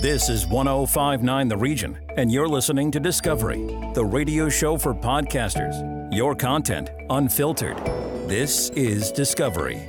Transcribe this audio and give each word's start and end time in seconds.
This 0.00 0.28
is 0.28 0.46
1059 0.46 1.48
The 1.48 1.56
Region, 1.56 1.98
and 2.18 2.30
you're 2.30 2.46
listening 2.46 2.90
to 2.90 3.00
Discovery, 3.00 3.64
the 3.94 4.04
radio 4.04 4.48
show 4.50 4.76
for 4.76 4.94
podcasters. 4.94 6.12
Your 6.14 6.34
content 6.34 6.90
unfiltered. 7.08 7.78
This 8.28 8.68
is 8.70 9.10
Discovery. 9.10 9.80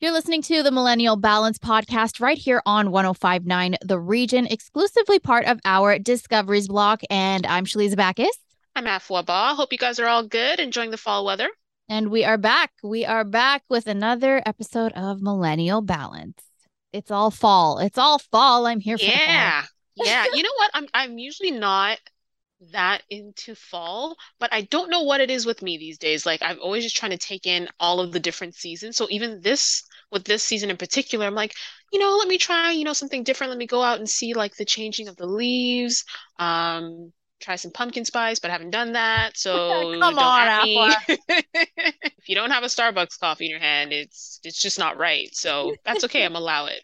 You're 0.00 0.12
listening 0.12 0.40
to 0.42 0.62
the 0.62 0.70
Millennial 0.70 1.16
Balance 1.16 1.58
podcast 1.58 2.18
right 2.20 2.38
here 2.38 2.62
on 2.64 2.90
1059 2.90 3.76
The 3.82 3.98
Region, 3.98 4.46
exclusively 4.46 5.18
part 5.18 5.44
of 5.44 5.60
our 5.66 5.98
Discoveries 5.98 6.68
block. 6.68 7.02
And 7.10 7.44
I'm 7.46 7.66
Shaliza 7.66 7.96
Bacchus. 7.96 8.38
I'm 8.74 8.86
Afua 8.86 9.24
Ba. 9.24 9.54
Hope 9.54 9.70
you 9.70 9.78
guys 9.78 9.98
are 9.98 10.08
all 10.08 10.22
good, 10.22 10.60
enjoying 10.60 10.92
the 10.92 10.96
fall 10.96 11.26
weather. 11.26 11.50
And 11.90 12.10
we 12.10 12.24
are 12.24 12.38
back. 12.38 12.72
We 12.82 13.04
are 13.04 13.24
back 13.24 13.64
with 13.68 13.86
another 13.86 14.42
episode 14.46 14.92
of 14.92 15.20
Millennial 15.20 15.82
Balance 15.82 16.47
it's 16.92 17.10
all 17.10 17.30
fall. 17.30 17.78
It's 17.78 17.98
all 17.98 18.18
fall. 18.18 18.66
I'm 18.66 18.80
here 18.80 18.98
for 18.98 19.04
Yeah. 19.04 19.64
yeah. 19.96 20.26
You 20.34 20.42
know 20.42 20.54
what? 20.56 20.70
I'm 20.74 20.86
I'm 20.94 21.18
usually 21.18 21.50
not 21.50 21.98
that 22.72 23.02
into 23.10 23.54
fall, 23.54 24.16
but 24.40 24.52
I 24.52 24.62
don't 24.62 24.90
know 24.90 25.02
what 25.02 25.20
it 25.20 25.30
is 25.30 25.46
with 25.46 25.62
me 25.62 25.78
these 25.78 25.98
days. 25.98 26.26
Like 26.26 26.42
I'm 26.42 26.58
always 26.60 26.82
just 26.84 26.96
trying 26.96 27.12
to 27.12 27.18
take 27.18 27.46
in 27.46 27.68
all 27.78 28.00
of 28.00 28.12
the 28.12 28.20
different 28.20 28.54
seasons. 28.54 28.96
So 28.96 29.06
even 29.10 29.40
this 29.42 29.84
with 30.10 30.24
this 30.24 30.42
season 30.42 30.70
in 30.70 30.76
particular, 30.76 31.26
I'm 31.26 31.34
like, 31.34 31.54
you 31.92 31.98
know, 32.00 32.16
let 32.16 32.28
me 32.28 32.38
try, 32.38 32.72
you 32.72 32.84
know, 32.84 32.92
something 32.92 33.22
different. 33.22 33.50
Let 33.50 33.58
me 33.58 33.66
go 33.66 33.82
out 33.82 33.98
and 33.98 34.08
see 34.08 34.34
like 34.34 34.56
the 34.56 34.64
changing 34.64 35.08
of 35.08 35.16
the 35.16 35.26
leaves. 35.26 36.04
Um, 36.38 37.12
try 37.40 37.56
some 37.56 37.70
pumpkin 37.70 38.04
spice, 38.04 38.38
but 38.38 38.50
I 38.50 38.52
haven't 38.52 38.70
done 38.70 38.92
that. 38.92 39.36
So 39.36 39.94
come 40.00 40.18
on, 40.18 40.48
Apple. 40.48 40.90
if 41.28 42.28
you 42.28 42.34
don't 42.34 42.50
have 42.50 42.64
a 42.64 42.66
Starbucks 42.66 43.18
coffee 43.18 43.46
in 43.46 43.50
your 43.50 43.60
hand, 43.60 43.92
it's 43.92 44.40
it's 44.44 44.60
just 44.60 44.78
not 44.78 44.98
right. 44.98 45.34
So 45.34 45.74
that's 45.84 46.04
okay. 46.04 46.24
I'm 46.24 46.36
allow 46.36 46.66
it. 46.66 46.80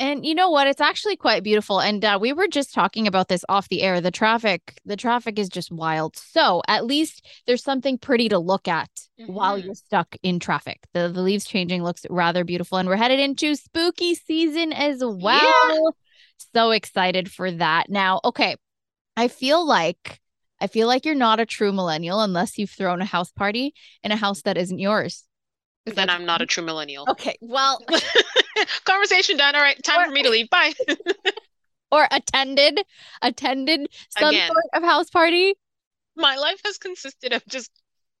And 0.00 0.24
you 0.24 0.34
know 0.34 0.48
what? 0.48 0.66
It's 0.66 0.80
actually 0.80 1.16
quite 1.16 1.44
beautiful. 1.44 1.78
And 1.78 2.02
uh, 2.02 2.18
we 2.18 2.32
were 2.32 2.48
just 2.48 2.72
talking 2.72 3.06
about 3.06 3.28
this 3.28 3.44
off 3.50 3.68
the 3.68 3.82
air. 3.82 4.00
The 4.00 4.10
traffic, 4.10 4.78
the 4.86 4.96
traffic 4.96 5.38
is 5.38 5.50
just 5.50 5.70
wild. 5.70 6.16
So 6.16 6.62
at 6.66 6.86
least 6.86 7.26
there's 7.46 7.62
something 7.62 7.98
pretty 7.98 8.30
to 8.30 8.38
look 8.38 8.66
at 8.66 8.88
mm-hmm. 9.20 9.30
while 9.30 9.58
you're 9.58 9.74
stuck 9.74 10.16
in 10.22 10.40
traffic. 10.40 10.80
The 10.94 11.08
the 11.08 11.20
leaves 11.20 11.44
changing 11.44 11.82
looks 11.82 12.06
rather 12.08 12.44
beautiful, 12.44 12.78
and 12.78 12.88
we're 12.88 12.96
headed 12.96 13.20
into 13.20 13.54
spooky 13.56 14.14
season 14.14 14.72
as 14.72 15.02
well. 15.04 15.84
Yeah. 15.84 15.90
So 16.54 16.70
excited 16.70 17.30
for 17.30 17.50
that. 17.50 17.90
Now, 17.90 18.20
okay, 18.24 18.56
I 19.16 19.28
feel 19.28 19.66
like 19.66 20.20
I 20.60 20.66
feel 20.66 20.86
like 20.86 21.06
you're 21.06 21.14
not 21.14 21.40
a 21.40 21.46
true 21.46 21.72
millennial 21.72 22.20
unless 22.20 22.58
you've 22.58 22.70
thrown 22.70 23.00
a 23.00 23.06
house 23.06 23.32
party 23.32 23.74
in 24.02 24.12
a 24.12 24.16
house 24.16 24.42
that 24.42 24.58
isn't 24.58 24.78
yours. 24.78 25.24
Is 25.86 25.94
then 25.94 26.10
I'm 26.10 26.26
not 26.26 26.40
a 26.40 26.44
mm-hmm. 26.44 26.48
true 26.48 26.64
millennial. 26.64 27.06
Okay, 27.08 27.36
well, 27.40 27.82
conversation 28.84 29.38
done. 29.38 29.54
All 29.54 29.62
right, 29.62 29.82
time 29.82 30.00
or, 30.00 30.04
for 30.06 30.12
me 30.12 30.22
to 30.22 30.30
leave. 30.30 30.50
Bye. 30.50 30.74
or 31.92 32.06
attended, 32.10 32.80
attended 33.22 33.88
some 34.10 34.28
Again, 34.28 34.48
sort 34.48 34.64
of 34.74 34.82
house 34.82 35.08
party. 35.08 35.54
My 36.16 36.36
life 36.36 36.60
has 36.66 36.76
consisted 36.76 37.32
of 37.32 37.42
just 37.46 37.70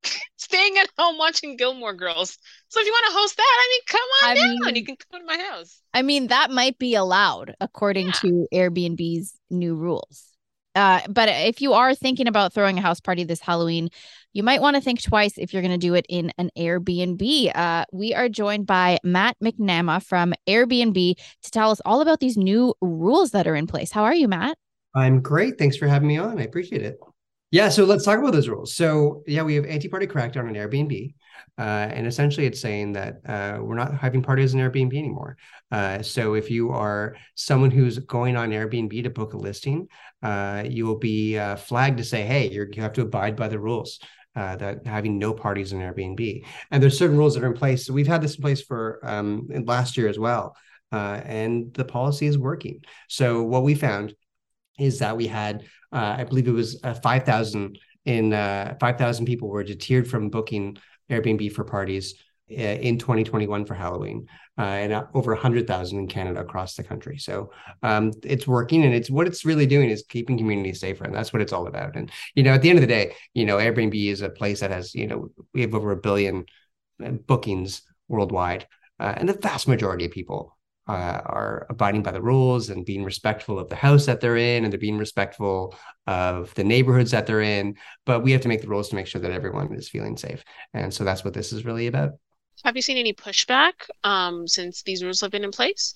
staying 0.36 0.78
at 0.78 0.88
home 0.98 1.18
watching 1.18 1.56
Gilmore 1.56 1.94
Girls. 1.94 2.38
So 2.68 2.80
if 2.80 2.86
you 2.86 2.92
want 2.92 3.06
to 3.08 3.18
host 3.18 3.36
that, 3.36 3.56
I 3.58 3.68
mean, 3.70 3.80
come 3.86 4.00
on 4.00 4.30
I 4.30 4.34
down. 4.34 4.66
Mean, 4.66 4.76
you 4.76 4.84
can 4.86 4.96
come 4.96 5.20
to 5.20 5.26
my 5.26 5.42
house. 5.50 5.82
I 5.92 6.00
mean, 6.00 6.28
that 6.28 6.50
might 6.50 6.78
be 6.78 6.94
allowed 6.94 7.54
according 7.60 8.06
yeah. 8.06 8.12
to 8.12 8.48
Airbnb's 8.54 9.38
new 9.50 9.74
rules. 9.74 10.29
Uh, 10.74 11.00
but 11.08 11.28
if 11.28 11.60
you 11.60 11.72
are 11.72 11.94
thinking 11.94 12.28
about 12.28 12.52
throwing 12.52 12.78
a 12.78 12.80
house 12.80 13.00
party 13.00 13.24
this 13.24 13.40
Halloween, 13.40 13.88
you 14.32 14.42
might 14.42 14.60
want 14.60 14.76
to 14.76 14.80
think 14.80 15.02
twice 15.02 15.36
if 15.36 15.52
you're 15.52 15.62
going 15.62 15.72
to 15.72 15.78
do 15.78 15.94
it 15.94 16.06
in 16.08 16.32
an 16.38 16.50
Airbnb. 16.56 17.50
Uh, 17.54 17.84
we 17.92 18.14
are 18.14 18.28
joined 18.28 18.66
by 18.66 18.98
Matt 19.02 19.36
McNamara 19.42 20.02
from 20.02 20.32
Airbnb 20.48 21.16
to 21.16 21.50
tell 21.50 21.70
us 21.70 21.80
all 21.84 22.00
about 22.00 22.20
these 22.20 22.36
new 22.36 22.74
rules 22.80 23.32
that 23.32 23.48
are 23.48 23.56
in 23.56 23.66
place. 23.66 23.90
How 23.90 24.04
are 24.04 24.14
you, 24.14 24.28
Matt? 24.28 24.56
I'm 24.94 25.20
great. 25.20 25.58
Thanks 25.58 25.76
for 25.76 25.86
having 25.86 26.08
me 26.08 26.18
on. 26.18 26.38
I 26.38 26.42
appreciate 26.42 26.82
it. 26.82 26.98
Yeah, 27.50 27.68
so 27.68 27.84
let's 27.84 28.04
talk 28.04 28.18
about 28.18 28.32
those 28.32 28.48
rules. 28.48 28.74
So, 28.74 29.24
yeah, 29.26 29.42
we 29.42 29.56
have 29.56 29.66
anti-party 29.66 30.06
crackdown 30.06 30.46
on 30.48 30.54
Airbnb. 30.54 31.14
Uh, 31.58 31.62
and 31.62 32.06
essentially, 32.06 32.46
it's 32.46 32.60
saying 32.60 32.92
that 32.92 33.20
uh, 33.26 33.58
we're 33.60 33.74
not 33.74 33.98
having 33.98 34.22
parties 34.22 34.54
on 34.54 34.60
Airbnb 34.60 34.96
anymore. 34.96 35.36
Uh, 35.72 36.00
so, 36.00 36.34
if 36.34 36.48
you 36.48 36.70
are 36.70 37.16
someone 37.34 37.72
who's 37.72 37.98
going 37.98 38.36
on 38.36 38.50
Airbnb 38.50 39.02
to 39.02 39.10
book 39.10 39.32
a 39.32 39.36
listing, 39.36 39.88
uh, 40.22 40.62
you 40.64 40.86
will 40.86 40.98
be 40.98 41.38
uh, 41.38 41.56
flagged 41.56 41.98
to 41.98 42.04
say, 42.04 42.22
"Hey, 42.22 42.48
you 42.50 42.68
have 42.76 42.92
to 42.94 43.02
abide 43.02 43.34
by 43.36 43.48
the 43.48 43.58
rules." 43.58 43.98
Uh, 44.36 44.54
that 44.54 44.86
having 44.86 45.18
no 45.18 45.32
parties 45.32 45.72
on 45.72 45.80
Airbnb, 45.80 46.44
and 46.70 46.80
there's 46.80 46.96
certain 46.96 47.16
rules 47.18 47.34
that 47.34 47.42
are 47.42 47.48
in 47.48 47.52
place. 47.52 47.84
So 47.84 47.92
we've 47.92 48.06
had 48.06 48.22
this 48.22 48.36
in 48.36 48.42
place 48.42 48.62
for 48.62 49.00
um, 49.02 49.48
last 49.64 49.96
year 49.96 50.06
as 50.08 50.20
well, 50.20 50.54
and 50.92 51.74
the 51.74 51.84
policy 51.84 52.26
is 52.26 52.38
working. 52.38 52.84
So 53.08 53.42
what 53.42 53.64
we 53.64 53.74
found 53.74 54.14
is 54.80 54.98
that 55.00 55.16
we 55.16 55.26
had, 55.26 55.64
I 55.92 56.24
believe 56.24 56.48
it 56.48 56.52
was 56.52 56.80
5,000 57.02 57.78
in 58.06 58.30
5,000 58.32 59.26
people 59.26 59.48
were 59.48 59.62
deterred 59.62 60.08
from 60.08 60.30
booking 60.30 60.78
Airbnb 61.10 61.52
for 61.52 61.64
parties 61.64 62.14
uh, 62.50 62.78
in 62.82 62.98
2021 62.98 63.64
for 63.64 63.74
Halloween, 63.74 64.26
uh, 64.58 64.62
and 64.62 64.92
uh, 64.92 65.04
over 65.14 65.32
100,000 65.32 65.98
in 65.98 66.08
Canada 66.08 66.40
across 66.40 66.74
the 66.74 66.82
country. 66.82 67.16
So 67.16 67.52
um, 67.84 68.12
it's 68.24 68.44
working, 68.44 68.84
and 68.84 68.92
it's 68.92 69.08
what 69.08 69.28
it's 69.28 69.44
really 69.44 69.66
doing 69.66 69.88
is 69.88 70.02
keeping 70.08 70.36
communities 70.36 70.80
safer, 70.80 71.04
and 71.04 71.14
that's 71.14 71.32
what 71.32 71.42
it's 71.42 71.52
all 71.52 71.68
about. 71.68 71.94
And 71.94 72.10
you 72.34 72.42
know, 72.42 72.52
at 72.52 72.62
the 72.62 72.68
end 72.68 72.78
of 72.78 72.80
the 72.80 72.88
day, 72.88 73.14
you 73.34 73.44
know, 73.44 73.58
Airbnb 73.58 73.94
is 73.94 74.22
a 74.22 74.30
place 74.30 74.60
that 74.60 74.72
has 74.72 74.96
you 74.96 75.06
know 75.06 75.30
we 75.54 75.60
have 75.60 75.76
over 75.76 75.92
a 75.92 75.96
billion 75.96 76.46
uh, 77.04 77.10
bookings 77.10 77.82
worldwide, 78.08 78.66
uh, 78.98 79.14
and 79.16 79.28
the 79.28 79.34
vast 79.34 79.68
majority 79.68 80.06
of 80.06 80.10
people 80.10 80.56
uh, 80.90 81.20
are 81.24 81.66
abiding 81.70 82.02
by 82.02 82.10
the 82.10 82.20
rules 82.20 82.70
and 82.70 82.84
being 82.84 83.04
respectful 83.04 83.58
of 83.58 83.68
the 83.68 83.76
house 83.76 84.06
that 84.06 84.20
they're 84.20 84.36
in 84.36 84.64
and 84.64 84.72
they're 84.72 84.80
being 84.80 84.98
respectful 84.98 85.74
of 86.06 86.52
the 86.54 86.64
neighborhoods 86.64 87.12
that 87.12 87.26
they're 87.26 87.42
in. 87.42 87.76
But 88.06 88.22
we 88.22 88.32
have 88.32 88.40
to 88.42 88.48
make 88.48 88.60
the 88.60 88.68
rules 88.68 88.88
to 88.88 88.96
make 88.96 89.06
sure 89.06 89.20
that 89.20 89.30
everyone 89.30 89.72
is 89.74 89.88
feeling 89.88 90.16
safe. 90.16 90.42
And 90.74 90.92
so 90.92 91.04
that's 91.04 91.24
what 91.24 91.34
this 91.34 91.52
is 91.52 91.64
really 91.64 91.86
about. 91.86 92.12
Have 92.64 92.76
you 92.76 92.82
seen 92.82 92.98
any 92.98 93.14
pushback 93.14 93.72
um, 94.04 94.46
since 94.46 94.82
these 94.82 95.02
rules 95.02 95.20
have 95.20 95.30
been 95.30 95.44
in 95.44 95.52
place? 95.52 95.94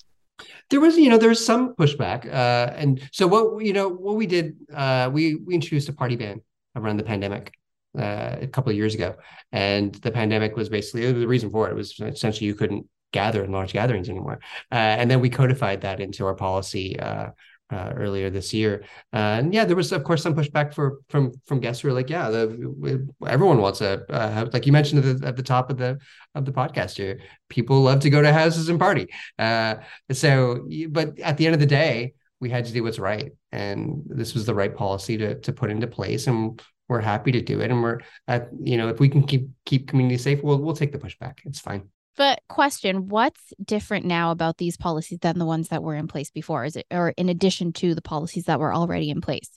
There 0.69 0.81
was 0.81 0.97
you 0.97 1.09
know 1.09 1.17
there 1.17 1.29
was 1.29 1.45
some 1.45 1.75
pushback 1.75 2.25
uh, 2.25 2.73
and 2.75 3.01
so 3.13 3.25
what 3.25 3.63
you 3.63 3.71
know 3.71 3.87
what 3.87 4.15
we 4.15 4.27
did 4.27 4.57
uh, 4.73 5.09
we 5.13 5.35
we 5.35 5.53
introduced 5.53 5.87
a 5.87 5.93
party 5.93 6.17
ban 6.17 6.41
around 6.75 6.97
the 6.97 7.03
pandemic 7.03 7.53
uh, 7.97 8.35
a 8.41 8.47
couple 8.47 8.69
of 8.69 8.75
years 8.75 8.95
ago. 8.95 9.15
And 9.51 9.95
the 9.95 10.11
pandemic 10.11 10.55
was 10.55 10.69
basically 10.69 11.11
the 11.11 11.27
reason 11.27 11.49
for 11.49 11.69
it 11.69 11.75
was 11.75 11.97
essentially 11.99 12.47
you 12.47 12.55
couldn't 12.55 12.85
gather 13.21 13.43
in 13.43 13.51
large 13.51 13.73
gatherings 13.73 14.09
anymore. 14.09 14.39
Uh, 14.71 14.99
and 14.99 15.09
then 15.09 15.19
we 15.21 15.29
codified 15.29 15.81
that 15.81 15.99
into 15.99 16.25
our 16.25 16.35
policy 16.35 16.99
uh, 16.99 17.29
uh, 17.71 17.91
earlier 17.95 18.29
this 18.29 18.53
year. 18.53 18.83
Uh, 19.13 19.39
and 19.39 19.53
yeah, 19.53 19.65
there 19.65 19.75
was 19.75 19.91
of 19.91 20.03
course 20.03 20.21
some 20.21 20.35
pushback 20.35 20.73
for 20.73 20.99
from 21.09 21.31
from 21.47 21.59
guests 21.59 21.81
who 21.81 21.87
were 21.87 21.93
like, 21.93 22.09
yeah, 22.09 22.29
the, 22.29 23.07
everyone 23.27 23.59
wants 23.59 23.81
a 23.81 24.03
uh, 24.11 24.47
like 24.53 24.65
you 24.65 24.71
mentioned 24.71 25.03
at 25.03 25.19
the, 25.19 25.27
at 25.27 25.35
the 25.35 25.43
top 25.43 25.71
of 25.71 25.77
the 25.77 25.97
of 26.35 26.45
the 26.45 26.51
podcast 26.51 26.97
here, 26.97 27.19
people 27.49 27.81
love 27.81 28.01
to 28.01 28.09
go 28.09 28.21
to 28.21 28.31
houses 28.31 28.69
and 28.69 28.79
party. 28.79 29.07
Uh, 29.39 29.75
so, 30.11 30.67
but 30.89 31.19
at 31.19 31.37
the 31.37 31.45
end 31.47 31.55
of 31.55 31.59
the 31.59 31.65
day, 31.65 32.13
we 32.39 32.49
had 32.49 32.65
to 32.65 32.73
do 32.73 32.83
what's 32.83 32.99
right, 32.99 33.31
and 33.51 34.03
this 34.05 34.33
was 34.35 34.45
the 34.45 34.53
right 34.61 34.75
policy 34.75 35.17
to 35.17 35.39
to 35.39 35.51
put 35.53 35.71
into 35.71 35.87
place, 35.87 36.27
and 36.27 36.61
we're 36.87 37.01
happy 37.01 37.31
to 37.31 37.41
do 37.41 37.61
it. 37.61 37.71
And 37.71 37.81
we're 37.81 37.99
at 38.27 38.49
you 38.61 38.77
know 38.77 38.89
if 38.89 38.99
we 38.99 39.09
can 39.09 39.23
keep 39.23 39.49
keep 39.65 39.87
community 39.87 40.17
safe, 40.17 40.43
we'll 40.43 40.61
we'll 40.61 40.75
take 40.75 40.91
the 40.91 40.99
pushback. 40.99 41.39
It's 41.45 41.59
fine. 41.59 41.89
But 42.17 42.41
question, 42.47 43.09
what's 43.09 43.53
different 43.63 44.05
now 44.05 44.31
about 44.31 44.57
these 44.57 44.77
policies 44.77 45.19
than 45.21 45.39
the 45.39 45.45
ones 45.45 45.67
that 45.69 45.83
were 45.83 45.95
in 45.95 46.07
place 46.07 46.31
before? 46.31 46.65
Is 46.65 46.75
it 46.75 46.85
or 46.91 47.09
in 47.09 47.29
addition 47.29 47.73
to 47.73 47.93
the 47.93 48.01
policies 48.01 48.45
that 48.45 48.59
were 48.59 48.73
already 48.73 49.09
in 49.09 49.21
place? 49.21 49.49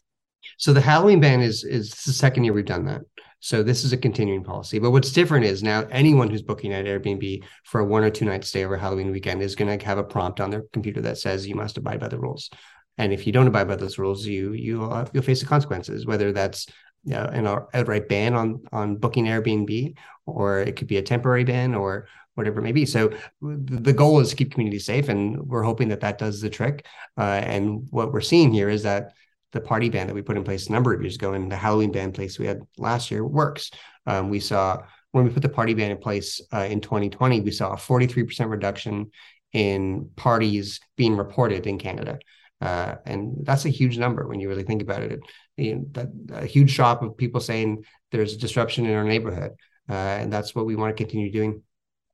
So 0.57 0.73
the 0.73 0.81
Halloween 0.81 1.21
ban 1.21 1.41
is 1.41 1.65
is 1.65 1.91
the 1.91 2.13
second 2.13 2.45
year 2.45 2.53
we've 2.53 2.65
done 2.65 2.87
that. 2.87 3.03
So 3.41 3.63
this 3.63 3.85
is 3.85 3.93
a 3.93 3.97
continuing 3.97 4.43
policy. 4.43 4.79
But 4.79 4.91
what's 4.91 5.13
different 5.13 5.45
is 5.45 5.63
now 5.63 5.87
anyone 5.91 6.29
who's 6.29 6.43
booking 6.43 6.73
at 6.73 6.87
Airbnb 6.87 7.45
for 7.65 7.81
a 7.81 7.85
one 7.85 8.03
or 8.03 8.11
two 8.11 8.25
night 8.25 8.45
stay 8.45 8.65
over 8.65 8.77
Halloween 8.77 9.13
weekend 9.13 9.43
is 9.43 9.55
going 9.55 9.79
to 9.79 9.85
have 9.85 9.99
a 9.99 10.05
prompt 10.05 10.41
on 10.41 10.51
their 10.51 10.65
computer 10.73 11.01
that 11.03 11.19
says 11.19 11.47
you 11.47 11.55
must 11.55 11.79
abide 11.79 12.01
by 12.01 12.09
the 12.09 12.19
rules. 12.19 12.51
And 12.97 13.13
if 13.13 13.27
you 13.27 13.33
don't 13.33 13.47
abide 13.47 13.69
by 13.69 13.77
those 13.77 13.99
rules, 13.99 14.27
you 14.27 14.53
you 14.53 14.85
uh, 14.85 15.07
you'll 15.13 15.23
face 15.23 15.41
the 15.41 15.47
consequences. 15.47 16.07
Whether 16.07 16.33
that's 16.33 16.67
uh, 17.13 17.29
an 17.33 17.47
outright 17.47 18.09
ban 18.09 18.35
on 18.35 18.63
on 18.73 18.97
booking 18.97 19.27
Airbnb, 19.27 19.95
or 20.27 20.59
it 20.61 20.75
could 20.75 20.89
be 20.89 20.97
a 20.97 21.03
temporary 21.03 21.45
ban, 21.45 21.77
or 21.77 22.09
whatever 22.39 22.61
it 22.61 22.63
may 22.63 22.73
be. 22.73 22.87
So 22.87 23.11
the 23.43 23.93
goal 23.93 24.21
is 24.21 24.31
to 24.31 24.37
keep 24.37 24.53
communities 24.53 24.87
safe, 24.87 25.09
and 25.09 25.41
we're 25.41 25.65
hoping 25.65 25.89
that 25.89 26.01
that 26.01 26.19
does 26.19 26.41
the 26.41 26.49
trick. 26.49 26.87
Uh, 27.19 27.43
and 27.45 27.87
what 27.91 28.13
we're 28.13 28.21
seeing 28.21 28.53
here 28.53 28.71
is 28.71 28.85
that 28.85 29.13
the 29.53 29.61
party 29.61 29.89
ban 29.89 30.07
that 30.07 30.15
we 30.15 30.23
put 30.23 30.37
in 30.37 30.45
place 30.45 30.69
a 30.69 30.73
number 30.73 30.95
of 30.95 31.03
years 31.03 31.17
ago 31.17 31.33
and 31.33 31.51
the 31.51 31.57
Halloween 31.57 31.91
ban 31.91 32.13
place 32.13 32.39
we 32.39 32.47
had 32.47 32.61
last 32.77 33.11
year 33.11 33.27
works. 33.27 33.71
Um, 34.07 34.31
we 34.31 34.41
saw 34.41 34.83
when 35.13 35.25
we 35.25 35.31
put 35.31 35.43
the 35.43 35.49
party 35.49 35.75
ban 35.75 35.91
in 35.91 35.99
place 35.99 36.41
uh, 36.53 36.69
in 36.71 36.81
2020, 36.81 37.41
we 37.41 37.51
saw 37.51 37.73
a 37.73 37.77
43% 37.77 38.49
reduction 38.49 39.11
in 39.53 40.11
parties 40.17 40.81
being 40.97 41.17
reported 41.17 41.67
in 41.67 41.79
Canada. 41.79 42.19
Uh, 42.61 42.97
and 43.07 43.37
that's 43.43 43.65
a 43.65 43.71
huge 43.71 43.99
number 43.99 44.27
when 44.27 44.41
you 44.41 44.49
really 44.49 44.65
think 44.65 44.83
about 44.83 45.03
it. 45.03 45.13
it 45.13 45.21
you 45.57 45.75
know, 45.77 45.85
that, 45.93 46.43
a 46.43 46.47
huge 46.47 46.71
shop 46.71 47.03
of 47.03 47.17
people 47.17 47.41
saying 47.41 47.85
there's 48.13 48.35
a 48.35 48.39
disruption 48.39 48.85
in 48.85 48.95
our 48.95 49.05
neighborhood. 49.05 49.53
Uh, 49.89 49.95
and 49.95 50.33
that's 50.33 50.55
what 50.55 50.67
we 50.67 50.77
want 50.77 50.95
to 50.95 51.03
continue 51.03 51.33
doing. 51.33 51.63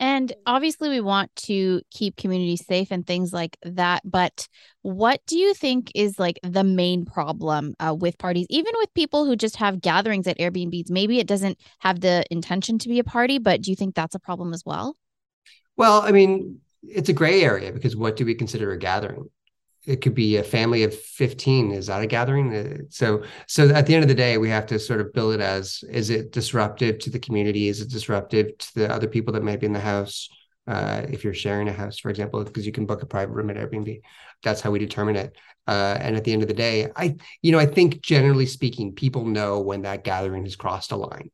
And 0.00 0.32
obviously, 0.44 0.88
we 0.88 1.00
want 1.00 1.35
to 1.37 1.81
keep 1.91 2.17
communities 2.17 2.67
safe 2.67 2.88
and 2.91 3.06
things 3.06 3.32
like 3.32 3.56
that. 3.62 4.02
But 4.05 4.49
what 4.82 5.20
do 5.26 5.38
you 5.38 5.55
think 5.55 5.93
is 5.94 6.19
like 6.19 6.41
the 6.43 6.64
main 6.64 7.05
problem 7.05 7.75
uh, 7.79 7.94
with 7.99 8.19
parties, 8.19 8.46
even 8.50 8.73
with 8.76 8.93
people 8.94 9.25
who 9.25 9.37
just 9.37 9.56
have 9.56 9.81
gatherings 9.81 10.26
at 10.26 10.38
Airbnbs? 10.38 10.91
Maybe 10.91 11.20
it 11.20 11.29
doesn't 11.29 11.58
have 11.79 12.00
the 12.00 12.25
intention 12.31 12.79
to 12.81 12.88
be 12.88 12.99
a 12.99 13.05
party, 13.05 13.38
but 13.38 13.62
do 13.62 13.70
you 13.70 13.76
think 13.76 13.94
that's 13.94 14.14
a 14.14 14.20
problem 14.20 14.52
as 14.52 14.64
well? 14.67 14.96
Well, 15.76 16.02
I 16.02 16.12
mean, 16.12 16.61
it's 16.82 17.08
a 17.08 17.14
gray 17.14 17.43
area 17.43 17.73
because 17.73 17.97
what 17.97 18.17
do 18.17 18.25
we 18.25 18.35
consider 18.35 18.73
a 18.73 18.79
gathering? 18.79 19.31
It 19.86 20.00
could 20.00 20.14
be 20.14 20.36
a 20.36 20.42
family 20.42 20.82
of 20.82 20.94
15 20.94 21.72
is 21.72 21.86
that 21.86 22.02
a 22.02 22.06
gathering? 22.06 22.54
Uh, 22.54 22.78
so 22.88 23.22
so 23.46 23.69
at 23.70 23.86
the 23.86 23.94
end 23.94 24.02
of 24.02 24.08
the 24.08 24.14
day 24.14 24.38
we 24.38 24.48
have 24.48 24.66
to 24.66 24.78
sort 24.78 25.00
of 25.00 25.12
bill 25.12 25.32
it 25.32 25.40
as 25.40 25.84
is 25.90 26.10
it 26.10 26.32
disruptive 26.32 26.98
to 27.00 27.10
the 27.10 27.19
community? 27.19 27.69
Is 27.69 27.81
it 27.81 27.90
disruptive 27.90 28.56
to 28.58 28.75
the 28.75 28.92
other 28.92 29.08
people 29.08 29.32
that 29.34 29.42
might 29.42 29.60
be 29.60 29.66
in 29.66 29.72
the 29.72 29.81
house? 29.81 30.28
Uh, 30.66 31.02
if 31.10 31.22
you're 31.22 31.34
sharing 31.34 31.69
a 31.69 31.72
house 31.72 31.98
for 31.98 32.08
example 32.08 32.42
because 32.42 32.64
you 32.64 32.72
can 32.72 32.86
book 32.86 33.02
a 33.02 33.06
private 33.06 33.32
room 33.32 33.50
at 33.50 33.56
airbnb. 33.56 34.00
That's 34.42 34.62
how 34.62 34.70
we 34.70 34.78
determine 34.78 35.16
it. 35.16 35.36
Uh, 35.66 35.96
and 36.00 36.16
at 36.16 36.25
the 36.25 36.32
end 36.32 36.42
of 36.42 36.48
the 36.48 36.54
day 36.54 36.90
i 36.96 37.16
you 37.40 37.50
know 37.50 37.58
i 37.58 37.64
think 37.64 38.02
generally 38.02 38.44
speaking 38.44 38.92
people 38.92 39.25
know 39.25 39.60
when 39.60 39.82
that 39.82 40.04
gathering 40.04 40.44
has 40.44 40.56
crossed 40.56 40.92
a 40.92 40.96
line. 40.96 41.30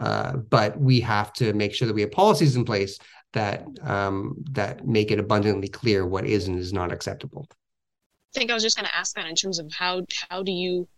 Uh, 0.00 0.36
but 0.36 0.78
we 0.80 1.00
have 1.00 1.32
to 1.32 1.52
make 1.52 1.74
sure 1.74 1.86
that 1.86 1.94
we 1.94 2.00
have 2.00 2.10
policies 2.10 2.56
in 2.56 2.64
place 2.64 2.98
that 3.32 3.64
um, 3.82 4.34
that 4.50 4.86
make 4.86 5.10
it 5.10 5.18
abundantly 5.18 5.68
clear 5.68 6.06
what 6.06 6.26
is 6.26 6.48
and 6.48 6.58
is 6.58 6.72
not 6.72 6.92
acceptable 6.92 7.48
think 8.34 8.50
I 8.50 8.54
was 8.54 8.62
just 8.62 8.76
going 8.76 8.86
to 8.86 8.96
ask 8.96 9.14
that 9.16 9.26
in 9.26 9.34
terms 9.34 9.58
of 9.58 9.72
how 9.72 10.04
how 10.28 10.42
do 10.42 10.52
you 10.52 10.88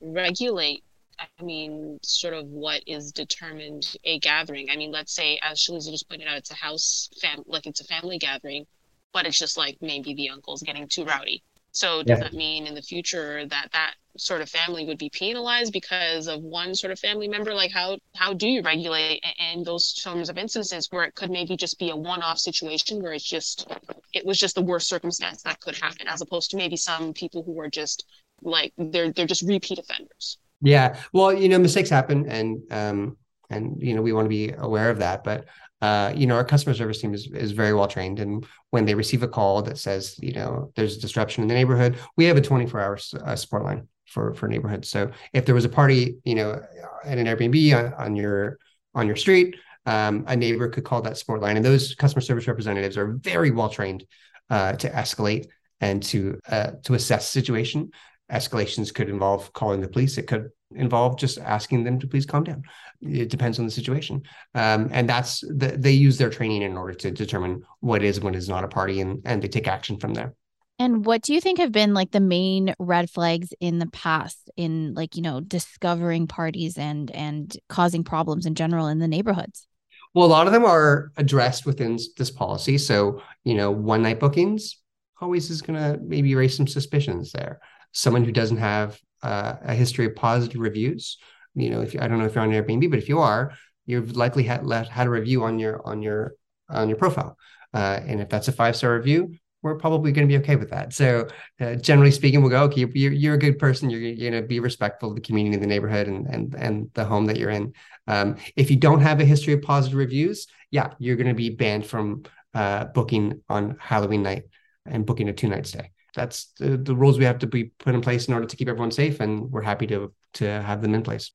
regulate 0.00 0.84
I 1.18 1.42
mean, 1.42 1.98
sort 2.02 2.34
of 2.34 2.46
what 2.48 2.82
is 2.86 3.12
determined 3.12 3.96
a 4.04 4.18
gathering. 4.18 4.70
I 4.70 4.76
mean, 4.76 4.90
let's 4.90 5.14
say, 5.14 5.38
as 5.42 5.60
Shaliza 5.60 5.90
just 5.90 6.08
pointed 6.08 6.26
out, 6.26 6.38
it's 6.38 6.50
a 6.50 6.54
house 6.54 7.08
fam, 7.20 7.42
like 7.46 7.66
it's 7.66 7.80
a 7.80 7.84
family 7.84 8.18
gathering, 8.18 8.66
but 9.12 9.26
it's 9.26 9.38
just 9.38 9.56
like 9.56 9.78
maybe 9.80 10.14
the 10.14 10.30
uncle's 10.30 10.62
getting 10.62 10.88
too 10.88 11.04
rowdy. 11.04 11.42
So 11.74 12.04
does 12.04 12.20
yeah. 12.20 12.24
that 12.24 12.34
mean 12.34 12.68
in 12.68 12.74
the 12.74 12.82
future 12.82 13.46
that 13.46 13.68
that 13.72 13.94
sort 14.16 14.40
of 14.40 14.48
family 14.48 14.86
would 14.86 14.96
be 14.96 15.10
penalized 15.10 15.72
because 15.72 16.28
of 16.28 16.40
one 16.40 16.72
sort 16.72 16.92
of 16.92 17.00
family 17.00 17.26
member? 17.26 17.52
Like 17.52 17.72
how 17.72 17.98
how 18.14 18.32
do 18.32 18.48
you 18.48 18.62
regulate 18.62 19.24
in 19.52 19.64
those 19.64 19.92
terms 19.92 20.28
of 20.28 20.38
instances 20.38 20.86
where 20.92 21.02
it 21.02 21.16
could 21.16 21.30
maybe 21.30 21.56
just 21.56 21.80
be 21.80 21.90
a 21.90 21.96
one-off 21.96 22.38
situation 22.38 23.02
where 23.02 23.12
it's 23.12 23.28
just 23.28 23.66
it 24.12 24.24
was 24.24 24.38
just 24.38 24.54
the 24.54 24.62
worst 24.62 24.88
circumstance 24.88 25.42
that 25.42 25.58
could 25.60 25.76
happen, 25.76 26.06
as 26.06 26.20
opposed 26.20 26.52
to 26.52 26.56
maybe 26.56 26.76
some 26.76 27.12
people 27.12 27.42
who 27.42 27.58
are 27.58 27.68
just 27.68 28.06
like 28.42 28.72
they're 28.78 29.12
they're 29.12 29.26
just 29.26 29.42
repeat 29.42 29.80
offenders. 29.80 30.38
Yeah, 30.62 30.96
well, 31.12 31.34
you 31.34 31.48
know, 31.48 31.58
mistakes 31.58 31.90
happen, 31.90 32.28
and 32.28 32.62
um, 32.70 33.16
and 33.50 33.82
you 33.82 33.94
know 33.94 34.02
we 34.02 34.12
want 34.12 34.26
to 34.26 34.30
be 34.30 34.52
aware 34.58 34.90
of 34.90 34.98
that, 34.98 35.24
but 35.24 35.46
uh, 35.84 36.10
you 36.16 36.26
know, 36.26 36.34
our 36.34 36.44
customer 36.44 36.74
service 36.74 36.98
team 37.02 37.12
is, 37.12 37.26
is 37.26 37.52
very 37.52 37.74
well 37.74 37.86
trained. 37.86 38.18
And 38.18 38.46
when 38.70 38.86
they 38.86 38.94
receive 38.94 39.22
a 39.22 39.28
call 39.28 39.60
that 39.64 39.76
says, 39.76 40.18
you 40.18 40.32
know, 40.32 40.72
there's 40.76 40.96
a 40.96 41.00
disruption 41.00 41.42
in 41.42 41.48
the 41.48 41.52
neighborhood, 41.52 41.98
we 42.16 42.24
have 42.24 42.38
a 42.38 42.40
24 42.40 42.80
hour 42.80 42.98
uh, 43.22 43.36
support 43.36 43.64
line 43.64 43.86
for, 44.06 44.32
for 44.32 44.48
neighborhoods. 44.48 44.88
So 44.88 45.10
if 45.34 45.44
there 45.44 45.54
was 45.54 45.66
a 45.66 45.68
party, 45.68 46.16
you 46.24 46.36
know, 46.36 46.58
at 47.04 47.18
an 47.18 47.26
Airbnb 47.26 47.76
on, 47.76 47.92
on 48.02 48.16
your, 48.16 48.58
on 48.94 49.06
your 49.06 49.16
street, 49.16 49.56
um, 49.84 50.24
a 50.26 50.34
neighbor 50.34 50.70
could 50.70 50.84
call 50.84 51.02
that 51.02 51.18
support 51.18 51.42
line. 51.42 51.56
And 51.56 51.64
those 51.64 51.94
customer 51.94 52.22
service 52.22 52.48
representatives 52.48 52.96
are 52.96 53.18
very 53.20 53.50
well 53.50 53.68
trained 53.68 54.06
uh, 54.48 54.72
to 54.72 54.88
escalate 54.88 55.48
and 55.82 56.02
to, 56.04 56.40
uh, 56.48 56.70
to 56.84 56.94
assess 56.94 57.28
situation. 57.28 57.90
Escalations 58.32 58.94
could 58.94 59.10
involve 59.10 59.52
calling 59.52 59.82
the 59.82 59.88
police. 59.88 60.16
It 60.16 60.28
could 60.28 60.48
involve 60.74 61.18
just 61.18 61.38
asking 61.38 61.84
them 61.84 61.98
to 62.00 62.06
please 62.06 62.26
calm 62.26 62.44
down. 62.44 62.62
It 63.00 63.30
depends 63.30 63.58
on 63.58 63.64
the 63.64 63.70
situation, 63.70 64.22
um, 64.54 64.88
and 64.92 65.08
that's 65.08 65.40
the, 65.40 65.74
they 65.78 65.92
use 65.92 66.18
their 66.18 66.30
training 66.30 66.62
in 66.62 66.76
order 66.76 66.94
to 66.94 67.10
determine 67.10 67.62
what 67.80 68.02
is 68.02 68.20
when 68.20 68.34
is 68.34 68.48
not 68.48 68.64
a 68.64 68.68
party, 68.68 69.00
and 69.00 69.20
and 69.24 69.42
they 69.42 69.48
take 69.48 69.68
action 69.68 69.98
from 69.98 70.14
there. 70.14 70.34
And 70.78 71.06
what 71.06 71.22
do 71.22 71.32
you 71.32 71.40
think 71.40 71.58
have 71.58 71.70
been 71.70 71.94
like 71.94 72.10
the 72.10 72.20
main 72.20 72.74
red 72.78 73.08
flags 73.08 73.50
in 73.60 73.78
the 73.78 73.86
past 73.86 74.50
in 74.56 74.94
like 74.94 75.16
you 75.16 75.22
know 75.22 75.40
discovering 75.40 76.26
parties 76.26 76.76
and 76.76 77.10
and 77.12 77.56
causing 77.68 78.04
problems 78.04 78.46
in 78.46 78.54
general 78.54 78.88
in 78.88 78.98
the 78.98 79.08
neighborhoods? 79.08 79.66
Well, 80.14 80.26
a 80.26 80.28
lot 80.28 80.46
of 80.46 80.52
them 80.52 80.64
are 80.64 81.10
addressed 81.16 81.66
within 81.66 81.98
this 82.16 82.30
policy. 82.30 82.78
So 82.78 83.22
you 83.44 83.54
know, 83.54 83.70
one 83.70 84.02
night 84.02 84.20
bookings 84.20 84.78
always 85.20 85.50
is 85.50 85.62
going 85.62 85.78
to 85.78 85.98
maybe 86.02 86.34
raise 86.34 86.56
some 86.56 86.66
suspicions 86.66 87.32
there. 87.32 87.60
Someone 87.92 88.24
who 88.24 88.32
doesn't 88.32 88.56
have 88.56 89.00
uh, 89.24 89.56
a 89.62 89.74
history 89.74 90.06
of 90.06 90.14
positive 90.14 90.60
reviews. 90.60 91.18
You 91.54 91.70
know, 91.70 91.80
if 91.80 91.94
you, 91.94 92.00
I 92.00 92.08
don't 92.08 92.18
know 92.18 92.26
if 92.26 92.34
you're 92.34 92.44
on 92.44 92.50
Airbnb, 92.50 92.90
but 92.90 92.98
if 92.98 93.08
you 93.08 93.20
are, 93.20 93.52
you've 93.86 94.16
likely 94.16 94.44
had 94.44 94.68
had 94.70 95.06
a 95.06 95.10
review 95.10 95.44
on 95.44 95.58
your 95.58 95.86
on 95.86 96.02
your 96.02 96.34
on 96.68 96.88
your 96.88 96.98
profile. 96.98 97.36
Uh, 97.72 98.00
and 98.06 98.20
if 98.20 98.28
that's 98.28 98.48
a 98.48 98.52
five 98.52 98.76
star 98.76 98.94
review, 98.94 99.34
we're 99.62 99.76
probably 99.76 100.12
going 100.12 100.28
to 100.28 100.32
be 100.32 100.38
okay 100.42 100.56
with 100.56 100.70
that. 100.70 100.92
So, 100.92 101.26
uh, 101.60 101.74
generally 101.76 102.10
speaking, 102.10 102.40
we'll 102.40 102.50
go, 102.50 102.64
okay, 102.64 102.86
you're, 102.94 103.12
you're 103.12 103.34
a 103.34 103.38
good 103.38 103.58
person. 103.58 103.88
You're, 103.90 104.00
you're 104.00 104.30
going 104.30 104.42
to 104.42 104.46
be 104.46 104.60
respectful 104.60 105.08
of 105.08 105.14
the 105.14 105.22
community, 105.22 105.56
the 105.56 105.66
neighborhood, 105.66 106.06
and 106.06 106.26
and 106.26 106.54
and 106.54 106.90
the 106.94 107.04
home 107.04 107.26
that 107.26 107.38
you're 107.38 107.50
in. 107.50 107.72
Um, 108.06 108.36
if 108.56 108.70
you 108.70 108.76
don't 108.76 109.00
have 109.00 109.20
a 109.20 109.24
history 109.24 109.54
of 109.54 109.62
positive 109.62 109.98
reviews, 109.98 110.46
yeah, 110.70 110.92
you're 110.98 111.16
going 111.16 111.28
to 111.28 111.34
be 111.34 111.50
banned 111.50 111.86
from 111.86 112.24
uh, 112.52 112.84
booking 112.86 113.40
on 113.48 113.76
Halloween 113.80 114.22
night 114.22 114.44
and 114.86 115.06
booking 115.06 115.28
a 115.30 115.32
two 115.32 115.48
night 115.48 115.66
stay 115.66 115.90
that's 116.14 116.52
the, 116.58 116.76
the 116.76 116.94
rules 116.94 117.18
we 117.18 117.24
have 117.24 117.38
to 117.40 117.46
be 117.46 117.64
put 117.64 117.94
in 117.94 118.00
place 118.00 118.28
in 118.28 118.34
order 118.34 118.46
to 118.46 118.56
keep 118.56 118.68
everyone 118.68 118.90
safe, 118.90 119.20
and 119.20 119.50
we're 119.50 119.62
happy 119.62 119.86
to 119.88 120.12
to 120.34 120.62
have 120.62 120.82
them 120.82 120.94
in 120.94 121.02
place. 121.02 121.32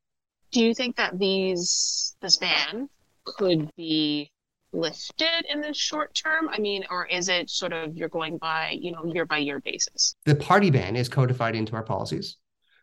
Do 0.52 0.64
you 0.64 0.74
think 0.74 0.96
that 0.96 1.20
these 1.20 2.16
this 2.22 2.38
ban 2.38 2.90
could 3.26 3.70
be 3.76 4.32
lifted 4.72 5.46
in 5.52 5.62
the 5.62 5.74
short 5.74 6.14
term? 6.16 6.50
I 6.50 6.60
mean, 6.60 6.86
or 6.90 7.06
is 7.06 7.30
it 7.30 7.50
sort 7.50 7.74
of 7.74 7.96
you're 7.96 8.10
going 8.10 8.38
by 8.38 8.78
you 8.80 8.92
know 8.92 9.06
year 9.06 9.26
by 9.26 9.38
year 9.38 9.60
basis? 9.60 10.16
The 10.26 10.36
party 10.36 10.72
ban 10.72 10.96
is 10.96 11.10
codified 11.10 11.56
into 11.56 11.76
our 11.76 11.84
policies, 11.84 12.38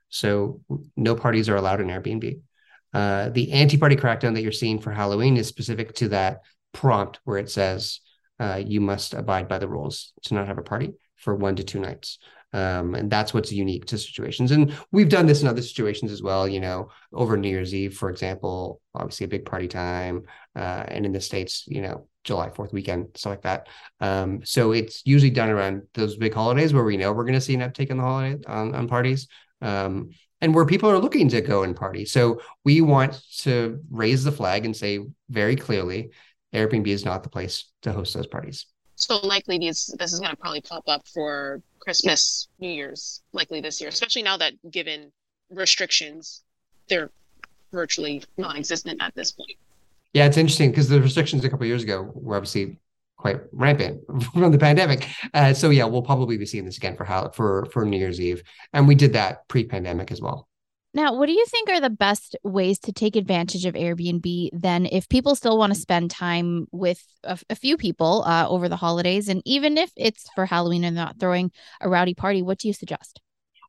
so 0.09 0.61
no 0.97 1.15
parties 1.15 1.49
are 1.49 1.57
allowed 1.57 1.81
in 1.81 1.89
Airbnb. 1.89 2.41
Uh, 2.95 3.29
the 3.31 3.53
anti-party 3.53 3.97
crackdown 3.97 4.35
that 4.35 4.43
you're 4.43 4.53
seeing 4.53 4.79
for 4.79 4.91
Halloween 4.91 5.37
is 5.37 5.49
specific 5.49 5.95
to 5.95 6.09
that 6.09 6.41
prompt 6.73 7.19
where 7.25 7.37
it 7.37 7.51
says 7.51 8.01
uh, 8.39 8.63
you 8.65 8.81
must 8.81 9.13
abide 9.13 9.49
by 9.49 9.59
the 9.59 9.69
rules 9.69 10.13
to 10.23 10.35
not 10.35 10.47
have 10.47 10.57
a 10.57 10.63
party 10.63 10.95
for 11.27 11.35
one 11.35 11.57
to 11.57 11.65
two 11.65 11.81
nights. 11.81 12.19
Um, 12.53 12.95
and 12.95 13.11
that's 13.11 13.35
what's 13.35 13.51
unique 13.51 13.87
to 13.87 13.99
situations. 13.99 14.53
And 14.53 14.73
we've 14.93 15.09
done 15.09 15.27
this 15.27 15.43
in 15.43 15.49
other 15.49 15.61
situations 15.61 16.13
as 16.13 16.23
well. 16.23 16.47
You 16.49 16.61
know, 16.61 16.91
over 17.13 17.37
New 17.37 17.49
Year's 17.51 17.75
Eve, 17.75 17.99
for 17.99 18.09
example, 18.09 18.81
obviously 18.95 19.25
a 19.25 19.29
big 19.29 19.45
party 19.45 19.67
time, 19.67 20.23
uh, 20.55 20.85
and 20.87 21.05
in 21.05 21.11
the 21.11 21.21
states, 21.21 21.65
you 21.67 21.83
know, 21.83 22.07
July 22.23 22.51
Fourth 22.51 22.73
weekend, 22.73 23.09
stuff 23.17 23.33
like 23.33 23.43
that. 23.43 23.67
Um, 24.01 24.43
so 24.45 24.71
it's 24.71 25.03
usually 25.05 25.31
done 25.31 25.51
around 25.51 25.83
those 25.95 26.17
big 26.17 26.33
holidays 26.33 26.73
where 26.73 26.85
we 26.85 26.97
know 26.97 27.13
we're 27.13 27.25
going 27.25 27.35
to 27.35 27.41
see 27.41 27.55
an 27.55 27.63
uptake 27.63 27.91
on 27.91 27.97
the 27.97 28.05
holiday 28.05 28.43
on, 28.47 28.75
on 28.75 28.89
parties. 28.89 29.27
Um, 29.61 30.11
and 30.41 30.55
where 30.55 30.67
people 30.67 30.89
are 30.89 30.99
looking 30.99 31.29
to 31.31 31.41
go 31.41 31.65
and 31.65 31.75
party. 31.75 32.05
So 32.05 32.41
we 32.65 32.81
want 32.81 33.21
to 33.39 33.81
raise 33.91 34.23
the 34.23 34.33
flag 34.33 34.65
and 34.65 34.77
say 34.77 35.01
very 35.29 35.57
clearly, 35.57 36.11
Airbnb 36.55 36.87
is 36.87 37.05
not 37.05 37.23
the 37.23 37.31
place 37.31 37.65
to 37.83 37.93
host 37.93 38.15
those 38.15 38.29
parties. 38.29 38.67
So 38.97 39.19
likely 39.19 39.59
these 39.59 39.95
this 39.99 40.13
is 40.13 40.21
going 40.21 40.33
to 40.33 40.37
probably 40.37 40.63
pop 40.63 40.85
up 40.89 41.07
for 41.07 41.63
Christmas, 41.79 42.49
New 42.59 42.71
Year's, 42.71 43.23
likely 43.33 43.61
this 43.61 43.81
year, 43.81 43.91
especially 43.91 44.23
now 44.23 44.37
that 44.39 44.55
given 44.71 45.13
restrictions, 45.51 46.43
they're 46.89 47.11
virtually 47.73 48.25
non-existent 48.39 49.01
at 49.03 49.15
this 49.15 49.33
point. 49.33 49.57
Yeah, 50.15 50.25
it's 50.25 50.39
interesting 50.39 50.71
because 50.71 50.89
the 50.89 51.01
restrictions 51.01 51.45
a 51.45 51.51
couple 51.51 51.67
years 51.67 51.83
ago 51.83 52.11
were 52.15 52.37
obviously 52.37 52.79
quite 53.19 53.41
rampant 53.53 54.01
from 54.33 54.51
the 54.51 54.59
pandemic. 54.59 55.07
Uh, 55.35 55.53
so 55.53 55.71
yeah, 55.71 55.85
we'll 55.85 56.03
probably 56.03 56.39
be 56.39 56.47
seeing 56.47 56.65
this 56.65 56.79
again 56.79 56.97
for 56.97 57.05
how 57.05 57.29
for 57.31 57.67
for 57.67 57.85
New 57.85 57.99
Year's 57.99 58.21
Eve, 58.21 58.43
and 58.73 58.89
we 58.89 58.95
did 58.95 59.13
that 59.13 59.47
pre-pandemic 59.49 60.11
as 60.11 60.23
well. 60.23 60.49
Now, 60.97 61.13
what 61.13 61.27
do 61.27 61.33
you 61.33 61.45
think 61.45 61.69
are 61.69 61.79
the 61.79 61.91
best 61.91 62.37
ways 62.43 62.79
to 62.79 62.93
take 62.93 63.17
advantage 63.17 63.67
of 63.67 63.75
Airbnb 63.75 64.49
then 64.55 64.87
if 64.87 65.11
people 65.11 65.37
still 65.37 65.59
want 65.59 65.75
to 65.75 65.79
spend 65.79 66.11
time 66.11 66.69
with 66.73 67.05
a, 67.23 67.39
a 67.51 67.55
few 67.55 67.77
people 67.77 68.25
uh, 68.25 68.49
over 68.49 68.67
the 68.67 68.77
holidays? 68.77 69.29
And 69.29 69.43
even 69.45 69.77
if 69.77 69.93
it's 69.95 70.25
for 70.35 70.47
Halloween 70.47 70.85
and 70.85 70.97
not 70.97 71.21
throwing 71.21 71.53
a 71.83 71.89
rowdy 71.91 72.15
party, 72.15 72.41
what 72.41 72.57
do 72.57 72.69
you 72.69 72.73
suggest? 72.73 73.21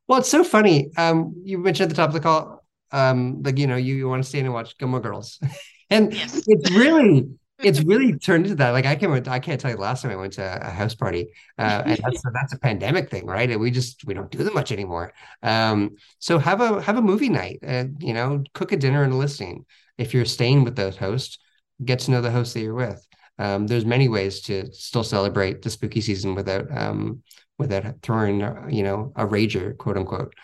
Well, 0.06 0.20
it's 0.20 0.30
so 0.30 0.42
funny. 0.42 0.90
Um, 0.96 1.34
you 1.44 1.58
mentioned 1.58 1.90
at 1.90 1.94
the 1.94 2.00
top 2.00 2.08
of 2.08 2.14
the 2.14 2.20
call, 2.20 2.64
um, 2.92 3.42
like, 3.42 3.58
you 3.58 3.66
know, 3.66 3.76
you, 3.76 3.94
you 3.94 4.08
want 4.08 4.22
to 4.22 4.28
stay 4.28 4.40
and 4.40 4.50
watch 4.54 4.78
Gilmore 4.78 5.00
Girls. 5.00 5.38
and 5.90 6.14
yes. 6.14 6.44
it's 6.46 6.70
really 6.70 7.28
it's 7.60 7.80
really 7.82 8.16
turned 8.16 8.46
into 8.46 8.56
that. 8.56 8.70
Like 8.70 8.86
I 8.86 8.94
can 8.94 9.28
I 9.28 9.38
can't 9.38 9.60
tell 9.60 9.70
you 9.70 9.76
the 9.76 9.82
last 9.82 10.02
time 10.02 10.12
I 10.12 10.16
went 10.16 10.34
to 10.34 10.66
a 10.66 10.70
house 10.70 10.94
party, 10.94 11.32
uh, 11.58 11.82
and 11.86 11.98
that's 12.02 12.22
that's 12.32 12.52
a 12.52 12.58
pandemic 12.58 13.10
thing, 13.10 13.26
right? 13.26 13.50
And 13.50 13.60
we 13.60 13.70
just 13.70 14.04
we 14.04 14.14
don't 14.14 14.30
do 14.30 14.38
them 14.38 14.54
much 14.54 14.70
anymore. 14.70 15.12
Um, 15.42 15.96
so 16.18 16.38
have 16.38 16.60
a 16.60 16.80
have 16.80 16.96
a 16.96 17.02
movie 17.02 17.28
night, 17.28 17.58
and 17.62 17.96
you 18.00 18.14
know, 18.14 18.44
cook 18.54 18.72
a 18.72 18.76
dinner 18.76 19.02
and 19.02 19.12
a 19.12 19.16
listing. 19.16 19.64
If 19.96 20.14
you're 20.14 20.24
staying 20.24 20.64
with 20.64 20.76
the 20.76 20.92
host, 20.92 21.40
get 21.84 21.98
to 22.00 22.12
know 22.12 22.20
the 22.20 22.30
host 22.30 22.54
that 22.54 22.60
you're 22.60 22.74
with. 22.74 23.04
Um, 23.38 23.66
there's 23.66 23.84
many 23.84 24.08
ways 24.08 24.40
to 24.42 24.72
still 24.72 25.04
celebrate 25.04 25.62
the 25.62 25.70
spooky 25.70 26.00
season 26.00 26.34
without 26.34 26.66
um, 26.76 27.22
without 27.58 28.02
throwing 28.02 28.40
you 28.70 28.84
know 28.84 29.12
a 29.16 29.26
rager, 29.26 29.76
quote 29.76 29.96
unquote. 29.96 30.34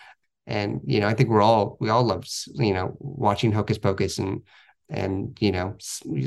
And 0.47 0.81
you 0.85 0.99
know, 0.99 1.07
I 1.07 1.13
think 1.13 1.29
we're 1.29 1.41
all 1.41 1.77
we 1.79 1.89
all 1.89 2.03
love 2.03 2.27
you 2.55 2.73
know 2.73 2.95
watching 2.99 3.51
Hocus 3.51 3.77
Pocus 3.77 4.19
and 4.19 4.41
and 4.89 5.37
you 5.39 5.51
know 5.51 5.75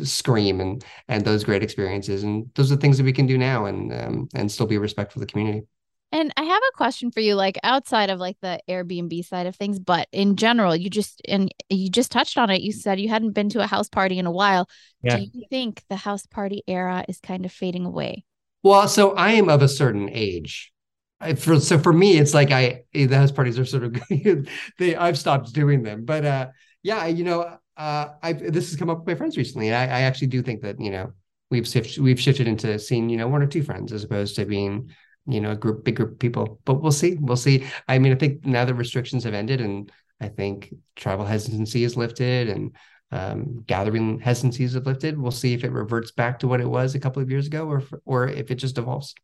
scream 0.02 0.60
and 0.60 0.84
and 1.08 1.24
those 1.24 1.44
great 1.44 1.62
experiences 1.62 2.22
and 2.22 2.50
those 2.54 2.72
are 2.72 2.76
things 2.76 2.98
that 2.98 3.04
we 3.04 3.12
can 3.12 3.26
do 3.26 3.38
now 3.38 3.66
and 3.66 3.92
um, 3.92 4.28
and 4.34 4.50
still 4.50 4.66
be 4.66 4.78
respectful 4.78 5.20
of 5.20 5.26
the 5.26 5.30
community 5.30 5.64
and 6.10 6.32
I 6.38 6.42
have 6.42 6.62
a 6.62 6.76
question 6.76 7.10
for 7.10 7.20
you, 7.20 7.34
like 7.34 7.58
outside 7.62 8.08
of 8.08 8.18
like 8.18 8.38
the 8.40 8.60
Airbnb 8.68 9.26
side 9.26 9.46
of 9.46 9.56
things, 9.56 9.78
but 9.78 10.08
in 10.10 10.36
general, 10.36 10.74
you 10.74 10.88
just 10.88 11.20
and 11.28 11.54
you 11.68 11.90
just 11.90 12.10
touched 12.10 12.38
on 12.38 12.48
it. 12.48 12.62
You 12.62 12.72
said 12.72 12.98
you 12.98 13.10
hadn't 13.10 13.32
been 13.32 13.50
to 13.50 13.62
a 13.62 13.66
house 13.66 13.90
party 13.90 14.18
in 14.18 14.24
a 14.24 14.30
while. 14.30 14.70
Yeah. 15.02 15.18
Do 15.18 15.26
you 15.32 15.44
think 15.50 15.82
the 15.90 15.96
house 15.96 16.24
party 16.24 16.62
era 16.66 17.04
is 17.08 17.20
kind 17.20 17.44
of 17.44 17.52
fading 17.52 17.84
away? 17.84 18.24
Well, 18.62 18.88
so 18.88 19.12
I 19.12 19.32
am 19.32 19.50
of 19.50 19.60
a 19.60 19.68
certain 19.68 20.08
age. 20.10 20.72
I, 21.20 21.34
for, 21.34 21.60
so 21.60 21.78
for 21.78 21.92
me, 21.92 22.16
it's 22.16 22.32
like 22.32 22.52
I 22.52 22.84
the 22.94 23.08
house 23.08 23.32
parties 23.32 23.58
are 23.58 23.66
sort 23.66 23.84
of 23.84 24.00
they 24.78 24.96
I've 24.96 25.18
stopped 25.18 25.52
doing 25.52 25.82
them, 25.82 26.06
but 26.06 26.24
uh, 26.24 26.48
yeah, 26.82 27.04
you 27.06 27.24
know, 27.24 27.58
uh, 27.78 28.08
I 28.22 28.32
this 28.32 28.70
has 28.70 28.76
come 28.76 28.90
up 28.90 28.98
with 28.98 29.06
my 29.06 29.14
friends 29.14 29.36
recently. 29.36 29.72
I, 29.72 29.84
I 29.84 30.00
actually 30.02 30.26
do 30.26 30.42
think 30.42 30.62
that 30.62 30.80
you 30.80 30.90
know 30.90 31.12
we've 31.50 31.66
shifted 31.66 32.02
we've 32.02 32.20
shifted 32.20 32.48
into 32.48 32.78
seeing 32.78 33.08
you 33.08 33.16
know 33.16 33.28
one 33.28 33.42
or 33.42 33.46
two 33.46 33.62
friends 33.62 33.92
as 33.92 34.04
opposed 34.04 34.36
to 34.36 34.44
being 34.44 34.90
you 35.26 35.40
know 35.40 35.52
a 35.52 35.56
group 35.56 35.84
big 35.84 35.96
group 35.96 36.12
of 36.12 36.18
people 36.18 36.60
but 36.64 36.82
we'll 36.82 36.92
see 36.92 37.16
we'll 37.20 37.36
see 37.36 37.64
i 37.86 37.98
mean 37.98 38.12
i 38.12 38.14
think 38.14 38.44
now 38.44 38.64
the 38.64 38.74
restrictions 38.74 39.24
have 39.24 39.34
ended 39.34 39.60
and 39.60 39.92
i 40.20 40.28
think 40.28 40.72
travel 40.96 41.24
hesitancy 41.24 41.84
is 41.84 41.96
lifted 41.96 42.48
and 42.48 42.74
um, 43.10 43.62
gathering 43.66 44.20
hesitancies 44.20 44.74
have 44.74 44.86
lifted 44.86 45.18
we'll 45.18 45.30
see 45.30 45.54
if 45.54 45.64
it 45.64 45.72
reverts 45.72 46.10
back 46.10 46.38
to 46.38 46.48
what 46.48 46.60
it 46.60 46.68
was 46.68 46.94
a 46.94 47.00
couple 47.00 47.22
of 47.22 47.30
years 47.30 47.46
ago 47.46 47.66
or 47.66 47.82
or 48.04 48.28
if 48.28 48.50
it 48.50 48.56
just 48.56 48.76
evolves 48.76 49.14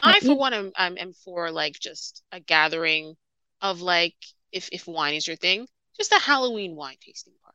i 0.00 0.20
for 0.20 0.36
one 0.36 0.52
am, 0.52 0.70
am, 0.76 0.96
am 0.98 1.12
for 1.12 1.50
like 1.50 1.78
just 1.78 2.22
a 2.30 2.38
gathering 2.38 3.14
of 3.60 3.80
like 3.80 4.14
if 4.52 4.68
if 4.70 4.86
wine 4.86 5.14
is 5.14 5.26
your 5.26 5.36
thing 5.36 5.66
just 5.96 6.12
a 6.12 6.20
halloween 6.20 6.76
wine 6.76 6.96
tasting 7.00 7.34
party 7.42 7.45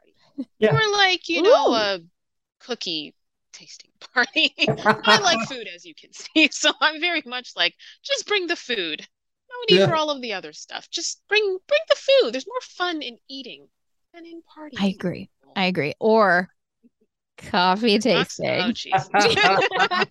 yeah. 0.59 0.75
or 0.75 0.91
like 0.91 1.29
you 1.29 1.39
Ooh. 1.39 1.43
know 1.43 1.73
a 1.73 1.99
cookie 2.59 3.15
tasting 3.51 3.91
party. 4.13 4.53
I 4.57 5.19
like 5.19 5.47
food, 5.47 5.67
as 5.73 5.85
you 5.85 5.93
can 5.95 6.11
see. 6.13 6.49
So 6.51 6.71
I'm 6.81 6.99
very 6.99 7.23
much 7.25 7.51
like, 7.55 7.75
just 8.03 8.27
bring 8.27 8.47
the 8.47 8.55
food. 8.55 9.07
No 9.49 9.75
need 9.75 9.81
yeah. 9.81 9.87
for 9.87 9.95
all 9.95 10.09
of 10.09 10.21
the 10.21 10.33
other 10.33 10.53
stuff. 10.53 10.89
Just 10.89 11.21
bring 11.27 11.43
bring 11.67 11.81
the 11.89 11.95
food. 11.95 12.33
There's 12.33 12.47
more 12.47 12.61
fun 12.61 13.01
in 13.01 13.17
eating 13.29 13.67
than 14.13 14.25
in 14.25 14.41
partying. 14.41 14.79
I 14.79 14.87
agree. 14.87 15.29
I 15.55 15.65
agree. 15.65 15.93
Or 15.99 16.49
coffee 17.49 17.99
tasting. 17.99 18.75
Oh, 18.93 19.63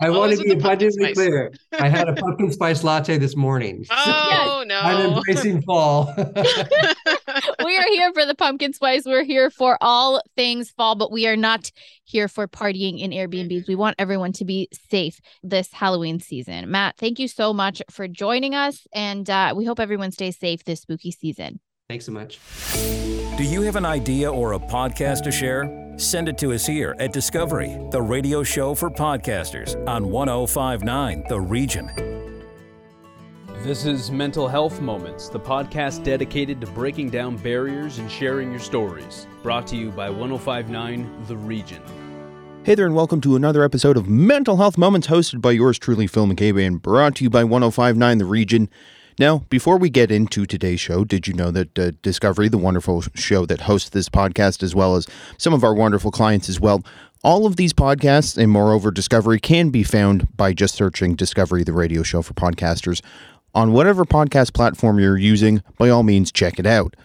I 0.00 0.10
want 0.10 0.36
to 0.36 0.42
be 0.42 0.50
abundantly 0.50 1.14
clear. 1.14 1.52
I 1.78 1.88
had 1.88 2.08
a 2.08 2.14
pumpkin 2.14 2.50
spice 2.50 2.82
latte 2.82 3.18
this 3.18 3.36
morning. 3.36 3.86
Oh 4.04 4.64
no! 4.66 4.78
I'm 4.78 5.12
embracing 5.12 5.62
fall. 5.62 6.12
we 6.16 7.76
are 7.76 7.86
here 7.88 8.12
for 8.12 8.24
the 8.24 8.34
pumpkin 8.36 8.72
spice. 8.72 9.04
We're 9.04 9.24
here 9.24 9.50
for 9.50 9.76
all 9.80 10.20
things 10.36 10.70
fall, 10.70 10.94
but 10.94 11.10
we 11.10 11.26
are 11.26 11.36
not 11.36 11.70
here 12.04 12.28
for 12.28 12.46
partying 12.46 13.00
in 13.00 13.10
Airbnbs. 13.10 13.66
We 13.66 13.74
want 13.74 13.96
everyone 13.98 14.32
to 14.34 14.44
be 14.44 14.68
safe 14.90 15.18
this 15.42 15.72
Halloween 15.72 16.20
season. 16.20 16.70
Matt, 16.70 16.96
thank 16.96 17.18
you 17.18 17.26
so 17.26 17.52
much 17.52 17.82
for 17.90 18.06
joining 18.06 18.54
us, 18.54 18.86
and 18.92 19.28
uh, 19.28 19.54
we 19.56 19.64
hope 19.64 19.80
everyone 19.80 20.12
stays 20.12 20.38
safe 20.38 20.64
this 20.64 20.82
spooky 20.82 21.10
season. 21.10 21.58
Thanks 21.88 22.06
so 22.06 22.12
much. 22.12 22.38
Do 23.36 23.44
you 23.44 23.62
have 23.62 23.76
an 23.76 23.86
idea 23.86 24.30
or 24.30 24.52
a 24.52 24.58
podcast 24.58 25.24
to 25.24 25.32
share? 25.32 25.81
Send 26.02 26.28
it 26.28 26.36
to 26.38 26.52
us 26.52 26.66
here 26.66 26.96
at 26.98 27.12
Discovery, 27.12 27.78
the 27.92 28.02
radio 28.02 28.42
show 28.42 28.74
for 28.74 28.90
podcasters 28.90 29.76
on 29.86 30.10
1059 30.10 31.24
The 31.28 31.40
Region. 31.40 31.88
This 33.58 33.86
is 33.86 34.10
Mental 34.10 34.48
Health 34.48 34.80
Moments, 34.80 35.28
the 35.28 35.38
podcast 35.38 36.02
dedicated 36.02 36.60
to 36.60 36.66
breaking 36.66 37.10
down 37.10 37.36
barriers 37.36 38.00
and 38.00 38.10
sharing 38.10 38.50
your 38.50 38.58
stories. 38.58 39.28
Brought 39.44 39.68
to 39.68 39.76
you 39.76 39.92
by 39.92 40.10
1059 40.10 41.24
The 41.28 41.36
Region. 41.36 41.80
Hey 42.64 42.74
there, 42.74 42.86
and 42.86 42.96
welcome 42.96 43.20
to 43.20 43.36
another 43.36 43.62
episode 43.62 43.96
of 43.96 44.08
Mental 44.08 44.56
Health 44.56 44.76
Moments, 44.76 45.06
hosted 45.06 45.40
by 45.40 45.52
yours 45.52 45.78
truly, 45.78 46.08
Phil 46.08 46.26
McCabe, 46.26 46.66
and 46.66 46.82
brought 46.82 47.14
to 47.16 47.24
you 47.24 47.30
by 47.30 47.44
1059 47.44 48.18
The 48.18 48.24
Region. 48.24 48.68
Now, 49.22 49.44
before 49.50 49.78
we 49.78 49.88
get 49.88 50.10
into 50.10 50.46
today's 50.46 50.80
show, 50.80 51.04
did 51.04 51.28
you 51.28 51.32
know 51.32 51.52
that 51.52 51.78
uh, 51.78 51.92
Discovery, 52.02 52.48
the 52.48 52.58
wonderful 52.58 53.04
show 53.14 53.46
that 53.46 53.60
hosts 53.60 53.90
this 53.90 54.08
podcast, 54.08 54.64
as 54.64 54.74
well 54.74 54.96
as 54.96 55.06
some 55.38 55.54
of 55.54 55.62
our 55.62 55.72
wonderful 55.72 56.10
clients 56.10 56.48
as 56.48 56.58
well, 56.58 56.82
all 57.22 57.46
of 57.46 57.54
these 57.54 57.72
podcasts 57.72 58.36
and 58.36 58.50
moreover 58.50 58.90
Discovery 58.90 59.38
can 59.38 59.70
be 59.70 59.84
found 59.84 60.36
by 60.36 60.52
just 60.52 60.74
searching 60.74 61.14
Discovery, 61.14 61.62
the 61.62 61.72
radio 61.72 62.02
show 62.02 62.20
for 62.20 62.34
podcasters. 62.34 63.00
On 63.54 63.72
whatever 63.72 64.04
podcast 64.04 64.54
platform 64.54 64.98
you're 64.98 65.16
using, 65.16 65.62
by 65.78 65.88
all 65.88 66.02
means, 66.02 66.32
check 66.32 66.58
it 66.58 66.66
out. 66.66 66.96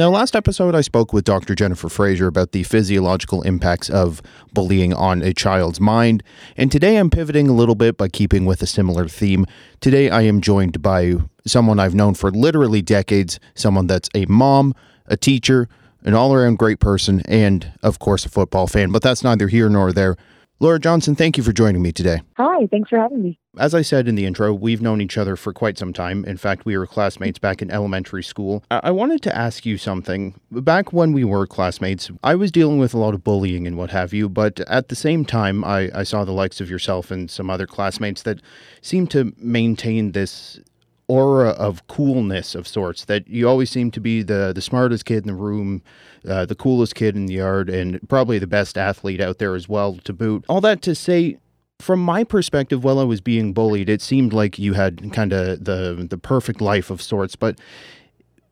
Now, 0.00 0.08
last 0.08 0.34
episode, 0.34 0.74
I 0.74 0.80
spoke 0.80 1.12
with 1.12 1.26
Dr. 1.26 1.54
Jennifer 1.54 1.90
Fraser 1.90 2.26
about 2.26 2.52
the 2.52 2.62
physiological 2.62 3.42
impacts 3.42 3.90
of 3.90 4.22
bullying 4.54 4.94
on 4.94 5.20
a 5.20 5.34
child's 5.34 5.78
mind, 5.78 6.22
and 6.56 6.72
today 6.72 6.96
I'm 6.96 7.10
pivoting 7.10 7.50
a 7.50 7.52
little 7.52 7.74
bit 7.74 7.98
by 7.98 8.08
keeping 8.08 8.46
with 8.46 8.62
a 8.62 8.66
similar 8.66 9.08
theme. 9.08 9.44
Today, 9.82 10.08
I 10.08 10.22
am 10.22 10.40
joined 10.40 10.80
by 10.80 11.16
someone 11.46 11.78
I've 11.78 11.94
known 11.94 12.14
for 12.14 12.30
literally 12.30 12.80
decades, 12.80 13.38
someone 13.54 13.88
that's 13.88 14.08
a 14.14 14.24
mom, 14.24 14.74
a 15.04 15.18
teacher, 15.18 15.68
an 16.02 16.14
all 16.14 16.32
around 16.32 16.56
great 16.58 16.80
person, 16.80 17.20
and 17.28 17.70
of 17.82 17.98
course, 17.98 18.24
a 18.24 18.30
football 18.30 18.66
fan, 18.66 18.92
but 18.92 19.02
that's 19.02 19.22
neither 19.22 19.48
here 19.48 19.68
nor 19.68 19.92
there. 19.92 20.16
Laura 20.60 20.78
Johnson, 20.78 21.14
thank 21.14 21.36
you 21.36 21.42
for 21.42 21.52
joining 21.52 21.82
me 21.82 21.92
today. 21.92 22.22
Hi, 22.38 22.66
thanks 22.70 22.88
for 22.88 22.98
having 22.98 23.22
me. 23.22 23.39
As 23.58 23.74
I 23.74 23.82
said 23.82 24.06
in 24.06 24.14
the 24.14 24.26
intro, 24.26 24.54
we've 24.54 24.80
known 24.80 25.00
each 25.00 25.18
other 25.18 25.34
for 25.34 25.52
quite 25.52 25.76
some 25.76 25.92
time. 25.92 26.24
In 26.24 26.36
fact, 26.36 26.64
we 26.64 26.78
were 26.78 26.86
classmates 26.86 27.40
back 27.40 27.60
in 27.60 27.70
elementary 27.70 28.22
school. 28.22 28.62
I, 28.70 28.92
wanted 28.92 29.22
to 29.22 29.36
ask 29.36 29.66
you 29.66 29.76
something. 29.76 30.40
Back 30.52 30.92
when 30.92 31.12
we 31.12 31.24
were 31.24 31.48
classmates, 31.48 32.10
I 32.22 32.36
was 32.36 32.52
dealing 32.52 32.78
with 32.78 32.94
a 32.94 32.98
lot 32.98 33.12
of 33.12 33.24
bullying 33.24 33.66
and 33.66 33.76
what 33.76 33.90
have 33.90 34.12
you, 34.12 34.28
but 34.28 34.60
at 34.60 34.88
the 34.88 34.94
same 34.94 35.24
time, 35.24 35.64
I, 35.64 35.90
I 35.92 36.04
saw 36.04 36.24
the 36.24 36.32
likes 36.32 36.60
of 36.60 36.70
yourself 36.70 37.10
and 37.10 37.28
some 37.28 37.50
other 37.50 37.66
classmates 37.66 38.22
that 38.22 38.40
seemed 38.82 39.10
to 39.10 39.34
maintain 39.36 40.12
this 40.12 40.60
aura 41.08 41.50
of 41.50 41.84
coolness 41.88 42.54
of 42.54 42.68
sorts 42.68 43.06
that 43.06 43.26
you 43.26 43.48
always 43.48 43.68
seem 43.68 43.90
to 43.90 44.00
be 44.00 44.22
the 44.22 44.52
the 44.54 44.62
smartest 44.62 45.04
kid 45.04 45.24
in 45.24 45.26
the 45.26 45.34
room 45.34 45.82
uh, 46.28 46.46
the 46.46 46.54
coolest 46.54 46.94
kid 46.94 47.16
in 47.16 47.26
the 47.26 47.34
yard 47.34 47.68
and 47.68 47.98
probably 48.08 48.38
the 48.38 48.46
best 48.46 48.78
athlete 48.78 49.20
out 49.20 49.38
there 49.38 49.56
as 49.56 49.68
well 49.68 49.96
to 50.04 50.12
boot 50.12 50.44
all 50.48 50.60
that 50.60 50.80
to 50.80 50.94
say 50.94 51.36
from 51.80 52.00
my 52.00 52.24
perspective 52.24 52.84
while 52.84 52.98
i 52.98 53.04
was 53.04 53.20
being 53.20 53.52
bullied 53.52 53.88
it 53.88 54.02
seemed 54.02 54.32
like 54.32 54.58
you 54.58 54.74
had 54.74 55.12
kind 55.12 55.32
of 55.32 55.64
the 55.64 56.06
the 56.08 56.18
perfect 56.18 56.60
life 56.60 56.90
of 56.90 57.00
sorts. 57.00 57.36
But 57.36 57.58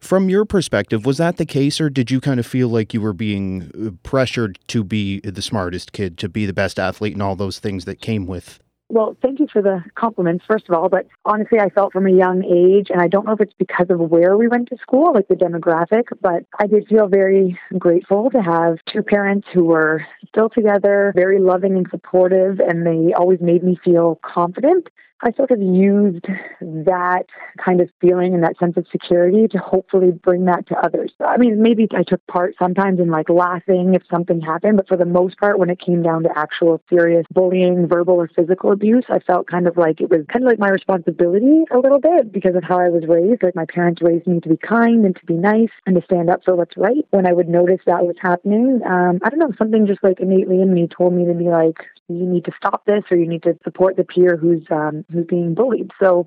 from 0.00 0.28
your 0.28 0.44
perspective 0.44 1.04
was 1.04 1.18
that 1.18 1.36
the 1.36 1.46
case 1.46 1.80
or 1.80 1.90
did 1.90 2.10
you 2.10 2.20
kind 2.20 2.38
of 2.38 2.46
feel 2.46 2.68
like 2.68 2.94
you 2.94 3.00
were 3.00 3.12
being 3.12 3.70
uh, 3.74 3.90
pressured 4.02 4.58
to 4.68 4.84
be 4.84 5.20
the 5.20 5.42
smartest 5.42 5.92
kid 5.92 6.16
to 6.18 6.28
be 6.28 6.46
the 6.46 6.52
best 6.52 6.78
athlete 6.78 7.14
and 7.14 7.22
all 7.22 7.34
those 7.34 7.58
things 7.58 7.84
that 7.84 8.00
came 8.00 8.26
with 8.26 8.60
well, 8.90 9.16
thank 9.20 9.38
you 9.38 9.46
for 9.52 9.60
the 9.60 9.84
compliments, 9.94 10.44
first 10.46 10.68
of 10.68 10.74
all. 10.74 10.88
But 10.88 11.06
honestly, 11.24 11.60
I 11.60 11.68
felt 11.68 11.92
from 11.92 12.06
a 12.06 12.10
young 12.10 12.42
age, 12.44 12.88
and 12.90 13.00
I 13.00 13.08
don't 13.08 13.26
know 13.26 13.32
if 13.32 13.40
it's 13.40 13.54
because 13.58 13.86
of 13.90 14.00
where 14.00 14.36
we 14.36 14.48
went 14.48 14.68
to 14.70 14.78
school, 14.78 15.12
like 15.12 15.28
the 15.28 15.34
demographic, 15.34 16.04
but 16.20 16.44
I 16.58 16.66
did 16.66 16.88
feel 16.88 17.06
very 17.06 17.58
grateful 17.78 18.30
to 18.30 18.40
have 18.40 18.78
two 18.90 19.02
parents 19.02 19.46
who 19.52 19.64
were 19.64 20.06
still 20.26 20.48
together, 20.48 21.12
very 21.14 21.38
loving 21.38 21.76
and 21.76 21.86
supportive, 21.90 22.60
and 22.60 22.86
they 22.86 23.12
always 23.12 23.40
made 23.40 23.62
me 23.62 23.78
feel 23.84 24.18
confident. 24.24 24.88
I 25.20 25.32
sort 25.32 25.50
of 25.50 25.60
used 25.60 26.26
that 26.60 27.26
kind 27.64 27.80
of 27.80 27.90
feeling 28.00 28.34
and 28.34 28.42
that 28.44 28.56
sense 28.58 28.76
of 28.76 28.86
security 28.90 29.48
to 29.48 29.58
hopefully 29.58 30.12
bring 30.12 30.44
that 30.44 30.66
to 30.68 30.78
others. 30.78 31.12
I 31.24 31.36
mean, 31.36 31.60
maybe 31.60 31.88
I 31.92 32.04
took 32.04 32.24
part 32.28 32.54
sometimes 32.58 33.00
in 33.00 33.08
like 33.08 33.28
laughing 33.28 33.94
if 33.94 34.02
something 34.08 34.40
happened, 34.40 34.76
but 34.76 34.86
for 34.86 34.96
the 34.96 35.04
most 35.04 35.36
part, 35.38 35.58
when 35.58 35.70
it 35.70 35.80
came 35.80 36.02
down 36.02 36.22
to 36.22 36.38
actual 36.38 36.80
serious 36.88 37.26
bullying, 37.32 37.88
verbal 37.88 38.14
or 38.14 38.28
physical 38.28 38.70
abuse, 38.70 39.04
I 39.08 39.18
felt 39.18 39.48
kind 39.48 39.66
of 39.66 39.76
like 39.76 40.00
it 40.00 40.08
was 40.08 40.24
kind 40.32 40.44
of 40.44 40.50
like 40.50 40.60
my 40.60 40.68
responsibility 40.68 41.64
a 41.72 41.78
little 41.78 42.00
bit 42.00 42.32
because 42.32 42.54
of 42.54 42.62
how 42.62 42.78
I 42.78 42.88
was 42.88 43.04
raised. 43.08 43.42
Like 43.42 43.56
my 43.56 43.66
parents 43.66 44.00
raised 44.00 44.26
me 44.28 44.38
to 44.40 44.48
be 44.48 44.56
kind 44.56 45.04
and 45.04 45.16
to 45.16 45.26
be 45.26 45.34
nice 45.34 45.70
and 45.86 45.96
to 45.96 46.02
stand 46.02 46.30
up 46.30 46.44
for 46.44 46.54
what's 46.54 46.76
right. 46.76 47.04
When 47.10 47.26
I 47.26 47.32
would 47.32 47.48
notice 47.48 47.80
that 47.86 48.06
was 48.06 48.16
happening, 48.22 48.80
um, 48.86 49.18
I 49.24 49.30
don't 49.30 49.40
know, 49.40 49.52
something 49.58 49.86
just 49.86 50.04
like 50.04 50.20
innately 50.20 50.62
in 50.62 50.72
me 50.72 50.86
told 50.86 51.12
me 51.12 51.24
to 51.26 51.34
be 51.34 51.48
like, 51.48 51.78
you 52.08 52.26
need 52.26 52.44
to 52.46 52.52
stop 52.56 52.84
this 52.86 53.04
or 53.10 53.16
you 53.16 53.28
need 53.28 53.42
to 53.42 53.56
support 53.64 53.96
the 53.96 54.04
peer 54.04 54.36
who's 54.36 54.64
um, 54.70 55.04
who's 55.12 55.26
being 55.26 55.54
bullied. 55.54 55.90
So 56.00 56.26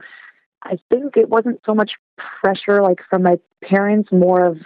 I 0.63 0.77
think 0.89 1.17
it 1.17 1.29
wasn't 1.29 1.61
so 1.65 1.73
much 1.73 1.93
pressure 2.41 2.81
like 2.81 3.00
from 3.09 3.23
my 3.23 3.39
parents, 3.63 4.11
more 4.11 4.45
of 4.45 4.57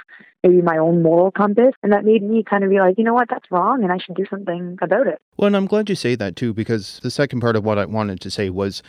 maybe 0.44 0.62
my 0.62 0.78
own 0.78 1.02
moral 1.02 1.32
compass. 1.32 1.74
And 1.82 1.92
that 1.94 2.06
made 2.06 2.22
me 2.22 2.44
kind 2.44 2.64
of 2.64 2.70
be 2.70 2.80
like, 2.80 2.98
you 2.98 3.04
know 3.04 3.14
what, 3.14 3.30
that's 3.30 3.50
wrong 3.50 3.84
and 3.84 3.92
I 3.92 3.98
should 3.98 4.16
do 4.16 4.26
something 4.30 4.78
about 4.82 5.08
it. 5.08 5.22
Well, 5.38 5.48
and 5.48 5.56
I'm 5.56 5.66
glad 5.66 5.90
you 5.90 5.96
say 5.96 6.16
that 6.16 6.36
too, 6.36 6.54
because 6.54 7.00
the 7.02 7.12
second 7.12 7.40
part 7.40 7.56
of 7.56 7.64
what 7.64 7.80
I 7.80 7.86
wanted 7.86 8.22
to 8.22 8.30
say 8.30 8.50
was 8.50 8.84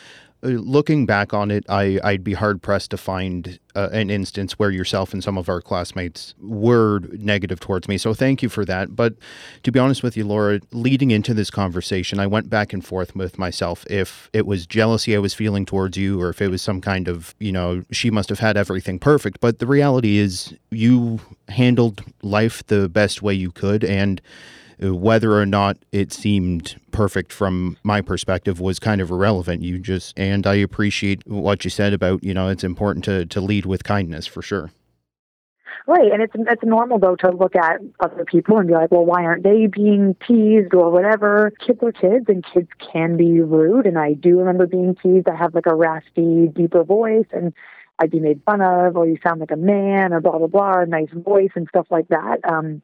looking 0.48 1.06
back 1.06 1.34
on 1.34 1.50
it, 1.50 1.64
I, 1.68 1.98
I'd 2.02 2.24
be 2.24 2.34
hard 2.34 2.62
pressed 2.62 2.90
to 2.92 2.96
find 2.96 3.58
uh, 3.74 3.88
an 3.92 4.10
instance 4.10 4.58
where 4.58 4.70
yourself 4.70 5.12
and 5.12 5.22
some 5.22 5.36
of 5.36 5.48
our 5.48 5.60
classmates 5.60 6.34
were 6.40 7.00
negative 7.12 7.60
towards 7.60 7.88
me. 7.88 7.98
So 7.98 8.14
thank 8.14 8.42
you 8.42 8.48
for 8.48 8.64
that. 8.64 8.96
But 8.96 9.14
to 9.62 9.72
be 9.72 9.78
honest 9.78 10.02
with 10.02 10.16
you, 10.16 10.24
Laura, 10.24 10.60
leading 10.72 11.10
into 11.10 11.34
this 11.34 11.50
conversation, 11.50 12.18
I 12.18 12.26
went 12.26 12.48
back 12.48 12.72
and 12.72 12.84
forth 12.84 13.14
with 13.14 13.38
myself 13.38 13.84
if 13.90 14.30
it 14.32 14.46
was 14.46 14.66
jealousy 14.66 15.14
I 15.14 15.18
was 15.18 15.34
feeling 15.34 15.66
towards 15.66 15.96
you 15.96 16.20
or 16.20 16.30
if 16.30 16.40
it 16.40 16.48
was 16.48 16.62
some 16.62 16.80
kind 16.80 17.08
of, 17.08 17.34
you 17.38 17.52
know, 17.52 17.84
she 17.90 18.10
must 18.10 18.28
have 18.28 18.38
had 18.38 18.56
everything 18.56 18.98
perfect. 18.98 19.40
But 19.40 19.58
the 19.58 19.66
reality 19.66 20.18
is, 20.18 20.54
you 20.70 21.20
handled 21.48 22.02
life 22.22 22.66
the 22.66 22.88
best 22.88 23.22
way 23.22 23.34
you 23.34 23.50
could. 23.50 23.84
And 23.84 24.20
uh, 24.82 24.94
whether 24.94 25.32
or 25.32 25.46
not 25.46 25.78
it 25.90 26.12
seemed 26.12 26.78
perfect 26.96 27.30
from 27.30 27.76
my 27.82 28.00
perspective 28.00 28.58
was 28.58 28.78
kind 28.78 29.02
of 29.02 29.10
irrelevant. 29.10 29.60
You 29.60 29.78
just 29.78 30.18
and 30.18 30.46
I 30.46 30.54
appreciate 30.54 31.26
what 31.26 31.62
you 31.62 31.70
said 31.70 31.92
about 31.92 32.24
you 32.24 32.32
know 32.32 32.48
it's 32.48 32.64
important 32.64 33.04
to 33.04 33.26
to 33.26 33.40
lead 33.40 33.66
with 33.66 33.84
kindness 33.84 34.26
for 34.26 34.40
sure. 34.40 34.70
Right, 35.86 36.10
and 36.10 36.22
it's 36.22 36.32
it's 36.34 36.64
normal 36.64 36.98
though 36.98 37.16
to 37.16 37.30
look 37.30 37.54
at 37.54 37.80
other 38.00 38.24
people 38.24 38.56
and 38.58 38.66
be 38.66 38.72
like, 38.72 38.90
well, 38.90 39.04
why 39.04 39.24
aren't 39.24 39.44
they 39.44 39.66
being 39.66 40.16
teased 40.26 40.72
or 40.72 40.90
whatever? 40.90 41.52
Kids 41.64 41.78
are 41.82 41.92
kids, 41.92 42.24
and 42.28 42.42
kids 42.42 42.68
can 42.92 43.18
be 43.18 43.40
rude. 43.40 43.86
And 43.86 43.98
I 43.98 44.14
do 44.14 44.38
remember 44.38 44.66
being 44.66 44.96
teased. 45.00 45.28
I 45.28 45.36
have 45.36 45.54
like 45.54 45.66
a 45.66 45.74
raspy, 45.74 46.48
deeper 46.48 46.82
voice, 46.82 47.26
and 47.30 47.52
I'd 47.98 48.10
be 48.10 48.20
made 48.20 48.42
fun 48.44 48.62
of, 48.62 48.96
or 48.96 49.06
you 49.06 49.18
sound 49.22 49.40
like 49.40 49.52
a 49.52 49.56
man, 49.56 50.14
or 50.14 50.20
blah 50.22 50.38
blah 50.38 50.46
blah, 50.46 50.80
a 50.80 50.86
nice 50.86 51.12
voice 51.12 51.52
and 51.54 51.68
stuff 51.68 51.86
like 51.90 52.08
that. 52.08 52.38
Um, 52.48 52.80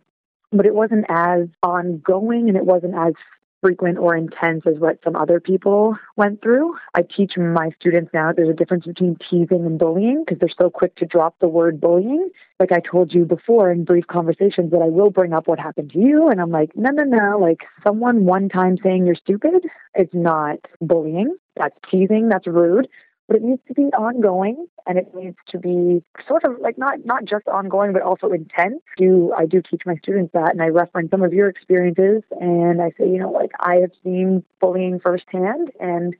but 0.52 0.66
it 0.66 0.74
wasn't 0.74 1.06
as 1.08 1.48
ongoing 1.62 2.48
and 2.48 2.58
it 2.58 2.66
wasn't 2.66 2.94
as 2.94 3.14
frequent 3.62 3.96
or 3.96 4.14
intense 4.14 4.64
as 4.66 4.74
what 4.78 4.98
some 5.04 5.16
other 5.16 5.40
people 5.40 5.96
went 6.16 6.42
through. 6.42 6.76
I 6.94 7.02
teach 7.02 7.38
my 7.38 7.70
students 7.80 8.10
now 8.12 8.32
there's 8.32 8.50
a 8.50 8.54
difference 8.54 8.84
between 8.84 9.16
teasing 9.30 9.64
and 9.64 9.78
bullying 9.78 10.24
because 10.24 10.40
they're 10.40 10.48
so 10.60 10.68
quick 10.68 10.96
to 10.96 11.06
drop 11.06 11.38
the 11.38 11.48
word 11.48 11.80
bullying. 11.80 12.28
Like 12.58 12.72
I 12.72 12.80
told 12.80 13.14
you 13.14 13.24
before 13.24 13.70
in 13.70 13.84
brief 13.84 14.06
conversations 14.08 14.72
that 14.72 14.82
I 14.82 14.88
will 14.88 15.10
bring 15.10 15.32
up 15.32 15.46
what 15.46 15.60
happened 15.60 15.92
to 15.92 15.98
you. 15.98 16.28
And 16.28 16.40
I'm 16.40 16.50
like, 16.50 16.76
no, 16.76 16.90
no, 16.90 17.04
no. 17.04 17.38
Like 17.38 17.62
someone 17.82 18.24
one 18.24 18.48
time 18.48 18.76
saying 18.82 19.06
you're 19.06 19.14
stupid 19.14 19.64
is 19.96 20.08
not 20.12 20.58
bullying. 20.80 21.36
That's 21.56 21.76
teasing. 21.88 22.28
That's 22.28 22.46
rude 22.46 22.88
but 23.28 23.36
it 23.36 23.42
needs 23.42 23.62
to 23.68 23.74
be 23.74 23.84
ongoing 23.94 24.66
and 24.86 24.98
it 24.98 25.14
needs 25.14 25.36
to 25.48 25.58
be 25.58 26.02
sort 26.26 26.44
of 26.44 26.58
like 26.60 26.76
not 26.76 27.04
not 27.04 27.24
just 27.24 27.46
ongoing 27.48 27.92
but 27.92 28.02
also 28.02 28.30
intense. 28.30 28.82
Do 28.96 29.32
i 29.36 29.46
do 29.46 29.62
teach 29.62 29.82
my 29.86 29.96
students 29.96 30.32
that 30.34 30.52
and 30.52 30.62
i 30.62 30.68
reference 30.68 31.10
some 31.10 31.22
of 31.22 31.32
your 31.32 31.48
experiences 31.48 32.22
and 32.40 32.82
i 32.82 32.90
say 32.98 33.08
you 33.08 33.18
know 33.18 33.30
like 33.30 33.50
i 33.60 33.76
have 33.76 33.92
seen 34.02 34.44
bullying 34.60 35.00
firsthand 35.00 35.70
and 35.80 36.14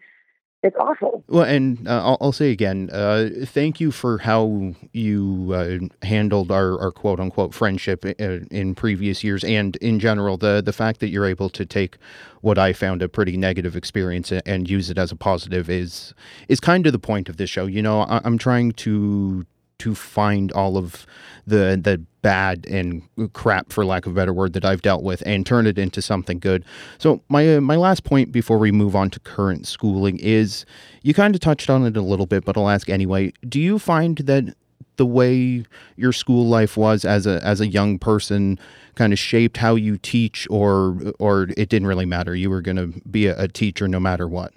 it's 0.62 0.76
awful. 0.78 1.25
Well, 1.26 1.45
and 1.45 1.88
uh, 1.88 2.04
I'll, 2.04 2.19
I'll, 2.21 2.33
say 2.33 2.50
again, 2.50 2.88
uh, 2.92 3.31
thank 3.45 3.81
you 3.81 3.90
for 3.90 4.19
how 4.19 4.75
you 4.92 5.52
uh, 5.52 6.07
handled 6.07 6.52
our, 6.52 6.81
our 6.81 6.92
quote 6.92 7.19
unquote 7.19 7.52
friendship 7.52 8.04
in, 8.04 8.14
uh, 8.21 8.45
in 8.50 8.75
previous 8.75 9.25
years, 9.25 9.42
and 9.42 9.75
in 9.76 9.99
general, 9.99 10.37
the 10.37 10.62
the 10.64 10.73
fact 10.73 11.00
that 11.00 11.09
you're 11.09 11.26
able 11.26 11.49
to 11.50 11.66
take 11.66 11.99
what 12.42 12.59
I 12.59 12.73
found 12.73 13.02
a 13.02 13.09
pretty 13.09 13.37
negative 13.37 13.76
experience 13.76 14.31
and 14.33 14.71
use 14.71 14.88
it 14.90 14.99
as 14.99 15.11
a 15.11 15.16
positive 15.16 15.69
is 15.69 16.14
is 16.49 16.61
kind 16.61 16.87
of 16.87 16.92
the 16.92 16.99
point 16.99 17.28
of 17.28 17.38
this 17.38 17.50
show. 17.50 17.66
You 17.66 17.83
know, 17.83 18.02
I, 18.02 18.21
I'm 18.25 18.38
trying 18.38 18.73
to 18.73 19.45
to 19.83 19.95
find 19.95 20.53
all 20.53 20.77
of 20.77 21.07
the 21.47 21.79
the 21.83 22.01
bad 22.23 22.65
and 22.67 23.03
crap, 23.33 23.73
for 23.73 23.85
lack 23.85 24.07
of 24.07 24.12
a 24.12 24.15
better 24.15 24.33
word, 24.33 24.53
that 24.53 24.65
I've 24.65 24.81
dealt 24.81 25.03
with, 25.03 25.25
and 25.27 25.45
turn 25.45 25.67
it 25.67 25.77
into 25.77 26.01
something 26.01 26.39
good. 26.39 26.65
So 26.99 27.21
my 27.29 27.57
uh, 27.57 27.61
my 27.61 27.77
last 27.77 28.05
point 28.05 28.31
before 28.31 28.59
we 28.59 28.71
move 28.71 28.95
on 28.95 29.11
to 29.11 29.21
current 29.21 29.67
schooling 29.67 30.19
is 30.21 30.65
you 31.03 31.15
kind 31.15 31.35
of 31.35 31.41
touched 31.41 31.69
on 31.69 31.85
it 31.85 31.97
a 31.97 32.03
little 32.03 32.27
bit, 32.27 32.45
but 32.45 32.57
I'll 32.57 32.69
ask 32.69 32.89
anyway. 32.89 33.33
Do 33.49 33.61
you 33.61 33.79
find 33.79 34.19
that 34.19 34.55
the 34.97 35.07
way 35.07 35.65
your 35.97 36.12
school 36.12 36.47
life 36.47 36.77
was 36.77 37.05
as 37.05 37.27
a 37.27 37.45
as 37.45 37.61
a 37.61 37.67
young 37.67 37.99
person 37.99 38.59
kind 38.95 39.12
of 39.12 39.19
shaped 39.19 39.57
how 39.57 39.75
you 39.75 39.99
teach, 39.99 40.47
or 40.49 40.97
or 41.19 41.49
it 41.57 41.69
didn't 41.69 41.89
really 41.89 42.07
matter? 42.07 42.37
You 42.37 42.51
were 42.51 42.62
going 42.62 42.77
to 42.77 43.01
be 43.11 43.27
a, 43.27 43.37
a 43.37 43.49
teacher 43.49 43.89
no 43.89 43.99
matter 43.99 44.29
what. 44.29 44.53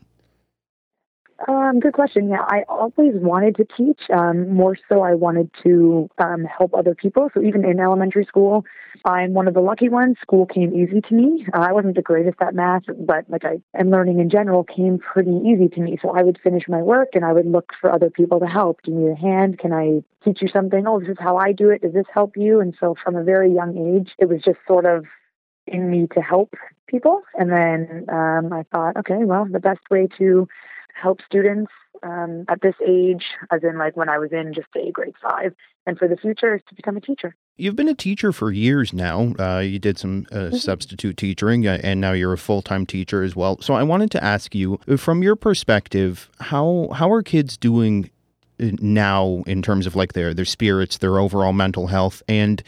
Um, 1.48 1.80
good 1.80 1.94
question. 1.94 2.30
Yeah, 2.30 2.42
I 2.48 2.64
always 2.68 3.14
wanted 3.16 3.56
to 3.58 3.66
teach. 3.66 4.02
Um, 4.12 4.50
more 4.50 4.76
so, 4.90 5.02
I 5.02 5.14
wanted 5.14 5.52
to 5.64 6.10
um, 6.18 6.44
help 6.46 6.74
other 6.74 6.96
people. 6.96 7.30
So 7.34 7.42
even 7.42 7.64
in 7.64 7.80
elementary 7.80 8.26
school, 8.26 8.66
I'm 9.04 9.34
one 9.34 9.48
of 9.48 9.54
the 9.54 9.60
lucky 9.60 9.88
ones. 9.88 10.18
School 10.22 10.48
came 10.48 10.74
easy 10.74 11.02
to 11.02 11.14
me. 11.14 11.46
Uh, 11.54 11.60
I 11.60 11.72
wasn't 11.72 11.96
the 11.96 12.02
greatest 12.02 12.38
at 12.42 12.56
math, 12.56 12.84
but 13.00 13.30
like 13.30 13.46
I 13.46 13.58
and 13.76 13.92
learning 13.92 14.20
in 14.20 14.30
general 14.30 14.64
came 14.64 14.98
pretty 14.98 15.40
easy 15.46 15.68
to 15.70 15.82
me. 15.82 16.00
So 16.02 16.10
I 16.10 16.24
would 16.24 16.40
finish 16.44 16.64
my 16.68 16.82
work 16.82 17.10
and 17.14 17.24
I 17.24 17.32
would 17.32 17.46
look 17.46 17.74
for 17.80 17.92
other 17.92 18.10
people 18.10 18.40
to 18.40 18.48
help. 18.48 18.82
Do 18.82 18.92
you 18.92 18.98
need 18.98 19.12
a 19.12 19.16
hand? 19.16 19.60
Can 19.60 19.72
I 19.72 20.02
teach 20.24 20.42
you 20.42 20.48
something? 20.48 20.88
Oh, 20.88 21.00
this 21.00 21.10
is 21.10 21.18
how 21.20 21.38
I 21.38 21.52
do 21.52 21.70
it. 21.70 21.84
Does 21.84 21.94
this 21.94 22.08
help 22.12 22.36
you? 22.36 22.60
And 22.60 22.76
so 22.80 22.96
from 23.04 23.16
a 23.16 23.24
very 23.24 23.54
young 23.54 23.78
age, 23.78 24.16
it 24.18 24.30
was 24.30 24.42
just 24.42 24.58
sort 24.68 24.86
of 24.86 25.06
in 25.68 25.92
me 25.92 26.08
to 26.16 26.22
help 26.22 26.56
people. 26.88 27.22
And 27.38 27.52
then 27.52 28.06
um, 28.10 28.52
I 28.52 28.64
thought, 28.72 28.98
okay, 28.98 29.20
well, 29.20 29.46
the 29.50 29.60
best 29.60 29.82
way 29.92 30.08
to 30.18 30.48
help 30.96 31.20
students 31.26 31.72
um, 32.04 32.46
at 32.50 32.62
this 32.62 32.76
age, 32.86 33.24
as 33.52 33.64
in 33.64 33.78
like 33.78 33.96
when 33.96 34.10
I 34.10 34.18
was 34.18 34.32
in 34.32 34.54
just 34.54 34.68
say 34.74 34.92
grade 34.92 35.16
five, 35.22 35.54
and 35.86 35.98
for 35.98 36.08
the 36.08 36.18
future 36.18 36.56
is 36.56 36.62
to 36.70 36.76
become 36.76 36.98
a 36.98 37.02
teacher. 37.02 37.36
You've 37.58 37.76
been 37.76 37.88
a 37.88 37.96
teacher 37.96 38.34
for 38.34 38.52
years 38.52 38.92
now. 38.92 39.34
Uh, 39.40 39.60
you 39.60 39.80
did 39.80 39.98
some 39.98 40.26
uh, 40.32 40.36
mm-hmm. 40.36 40.56
substitute 40.58 41.16
teaching, 41.16 41.68
uh, 41.68 41.80
and 41.84 42.02
now 42.02 42.12
you're 42.12 42.34
a 42.34 42.38
full 42.38 42.62
time 42.62 42.86
teacher 42.86 43.24
as 43.24 43.36
well. 43.36 43.62
So 43.62 43.76
I 43.76 43.84
wanted 43.84 44.12
to 44.12 44.24
ask 44.24 44.54
you, 44.54 44.80
from 44.98 45.24
your 45.24 45.36
perspective, 45.36 46.30
how 46.40 46.90
how 46.94 47.12
are 47.12 47.22
kids 47.22 47.58
doing 47.58 48.10
now 48.60 49.44
in 49.46 49.62
terms 49.62 49.86
of 49.86 49.96
like 49.96 50.14
their 50.14 50.34
their 50.34 50.46
spirits, 50.46 50.98
their 50.98 51.20
overall 51.20 51.54
mental 51.54 51.88
health, 51.88 52.22
and 52.28 52.62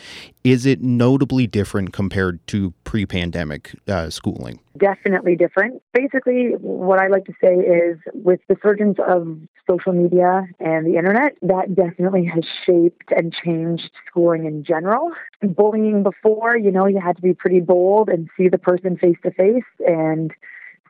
is 0.44 0.66
it 0.66 0.82
notably 0.82 1.48
different 1.48 1.92
compared 1.94 2.46
to 2.48 2.74
pre-pandemic 2.84 3.76
uh, 3.88 4.10
schooling? 4.10 4.60
Definitely 4.78 5.36
different. 5.36 5.82
Basically, 5.94 6.52
what 6.60 7.00
I 7.00 7.08
like 7.08 7.26
to 7.26 7.34
say 7.42 7.56
is, 7.56 7.98
with 8.14 8.40
the 8.48 8.56
surgence 8.62 8.98
of 9.06 9.38
social 9.70 9.92
media 9.92 10.48
and 10.60 10.86
the 10.86 10.98
internet, 10.98 11.36
that 11.42 11.76
definitely 11.76 12.26
has 12.26 12.46
shaped 12.66 13.12
and 13.16 13.34
changed 13.34 13.92
schooling 14.08 14.46
in 14.46 14.64
general. 14.64 15.12
Bullying 15.42 16.04
before, 16.04 16.58
you 16.58 16.72
know, 16.72 16.86
you 16.86 17.00
had 17.00 17.18
to 17.18 17.22
be 17.22 17.34
pretty 17.34 17.60
bold 17.60 18.08
and 18.08 18.30
see 18.38 18.48
the 18.48 18.58
person 18.58 18.98
face 18.98 19.18
to 19.24 19.32
face 19.32 19.64
and 19.86 20.32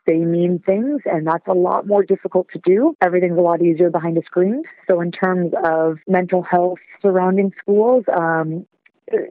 say 0.07 0.17
mean 0.17 0.59
things, 0.65 1.01
and 1.05 1.27
that's 1.27 1.47
a 1.47 1.53
lot 1.53 1.87
more 1.87 2.03
difficult 2.03 2.47
to 2.53 2.59
do. 2.59 2.95
Everything's 3.01 3.37
a 3.37 3.41
lot 3.41 3.61
easier 3.61 3.89
behind 3.89 4.17
a 4.17 4.23
screen. 4.23 4.63
So, 4.87 5.01
in 5.01 5.11
terms 5.11 5.53
of 5.63 5.97
mental 6.07 6.43
health 6.43 6.79
surrounding 7.01 7.51
schools, 7.59 8.05
um, 8.15 8.65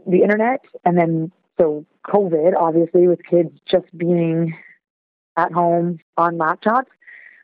the 0.06 0.22
internet, 0.22 0.64
and 0.84 0.98
then 0.98 1.32
so 1.58 1.84
COVID, 2.06 2.52
obviously, 2.56 3.08
with 3.08 3.20
kids 3.24 3.50
just 3.70 3.86
being 3.96 4.56
at 5.36 5.52
home 5.52 5.98
on 6.16 6.36
laptops, 6.36 6.86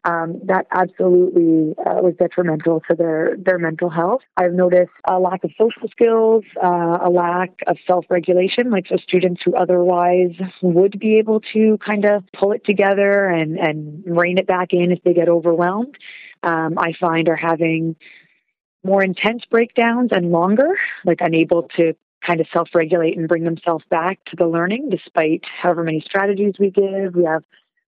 um, 0.04 0.40
that 0.44 0.66
absolutely 0.72 1.74
uh, 1.78 2.02
was 2.02 2.14
detrimental 2.18 2.80
to 2.88 2.94
their, 2.96 3.36
their 3.38 3.58
mental 3.58 3.88
health. 3.88 4.22
I've 4.36 4.52
noticed 4.52 4.90
a 5.08 5.18
lack 5.20 5.44
of 5.44 5.50
social 5.56 5.88
skills, 5.90 6.44
uh, 6.62 6.98
a 7.02 7.08
lack 7.10 7.50
of 7.66 7.76
self 7.86 8.06
regulation, 8.08 8.70
like 8.70 8.88
so 8.88 8.96
students 8.96 9.42
who 9.44 9.54
otherwise 9.54 10.32
would 10.60 10.98
be 10.98 11.18
able 11.18 11.40
to 11.52 11.78
kind 11.84 12.04
of 12.04 12.24
pull 12.32 12.52
it 12.52 12.64
together 12.64 13.26
and, 13.26 13.58
and 13.58 14.02
rein 14.06 14.38
it 14.38 14.46
back 14.46 14.72
in 14.72 14.90
if 14.90 15.02
they 15.04 15.14
get 15.14 15.28
overwhelmed, 15.28 15.96
um, 16.42 16.78
I 16.78 16.94
find 16.98 17.28
are 17.28 17.36
having 17.36 17.94
more 18.84 19.04
intense 19.04 19.44
breakdowns 19.48 20.10
and 20.12 20.32
longer, 20.32 20.76
like 21.04 21.20
unable 21.20 21.68
to 21.76 21.94
kind 22.26 22.40
of 22.40 22.46
self 22.52 22.68
regulate 22.74 23.16
and 23.16 23.28
bring 23.28 23.44
themselves 23.44 23.84
back 23.90 24.24
to 24.26 24.36
the 24.36 24.46
learning 24.46 24.90
despite 24.90 25.44
however 25.44 25.84
many 25.84 26.00
strategies 26.00 26.54
we 26.58 26.70
give. 26.70 27.14
We 27.14 27.24
have 27.24 27.44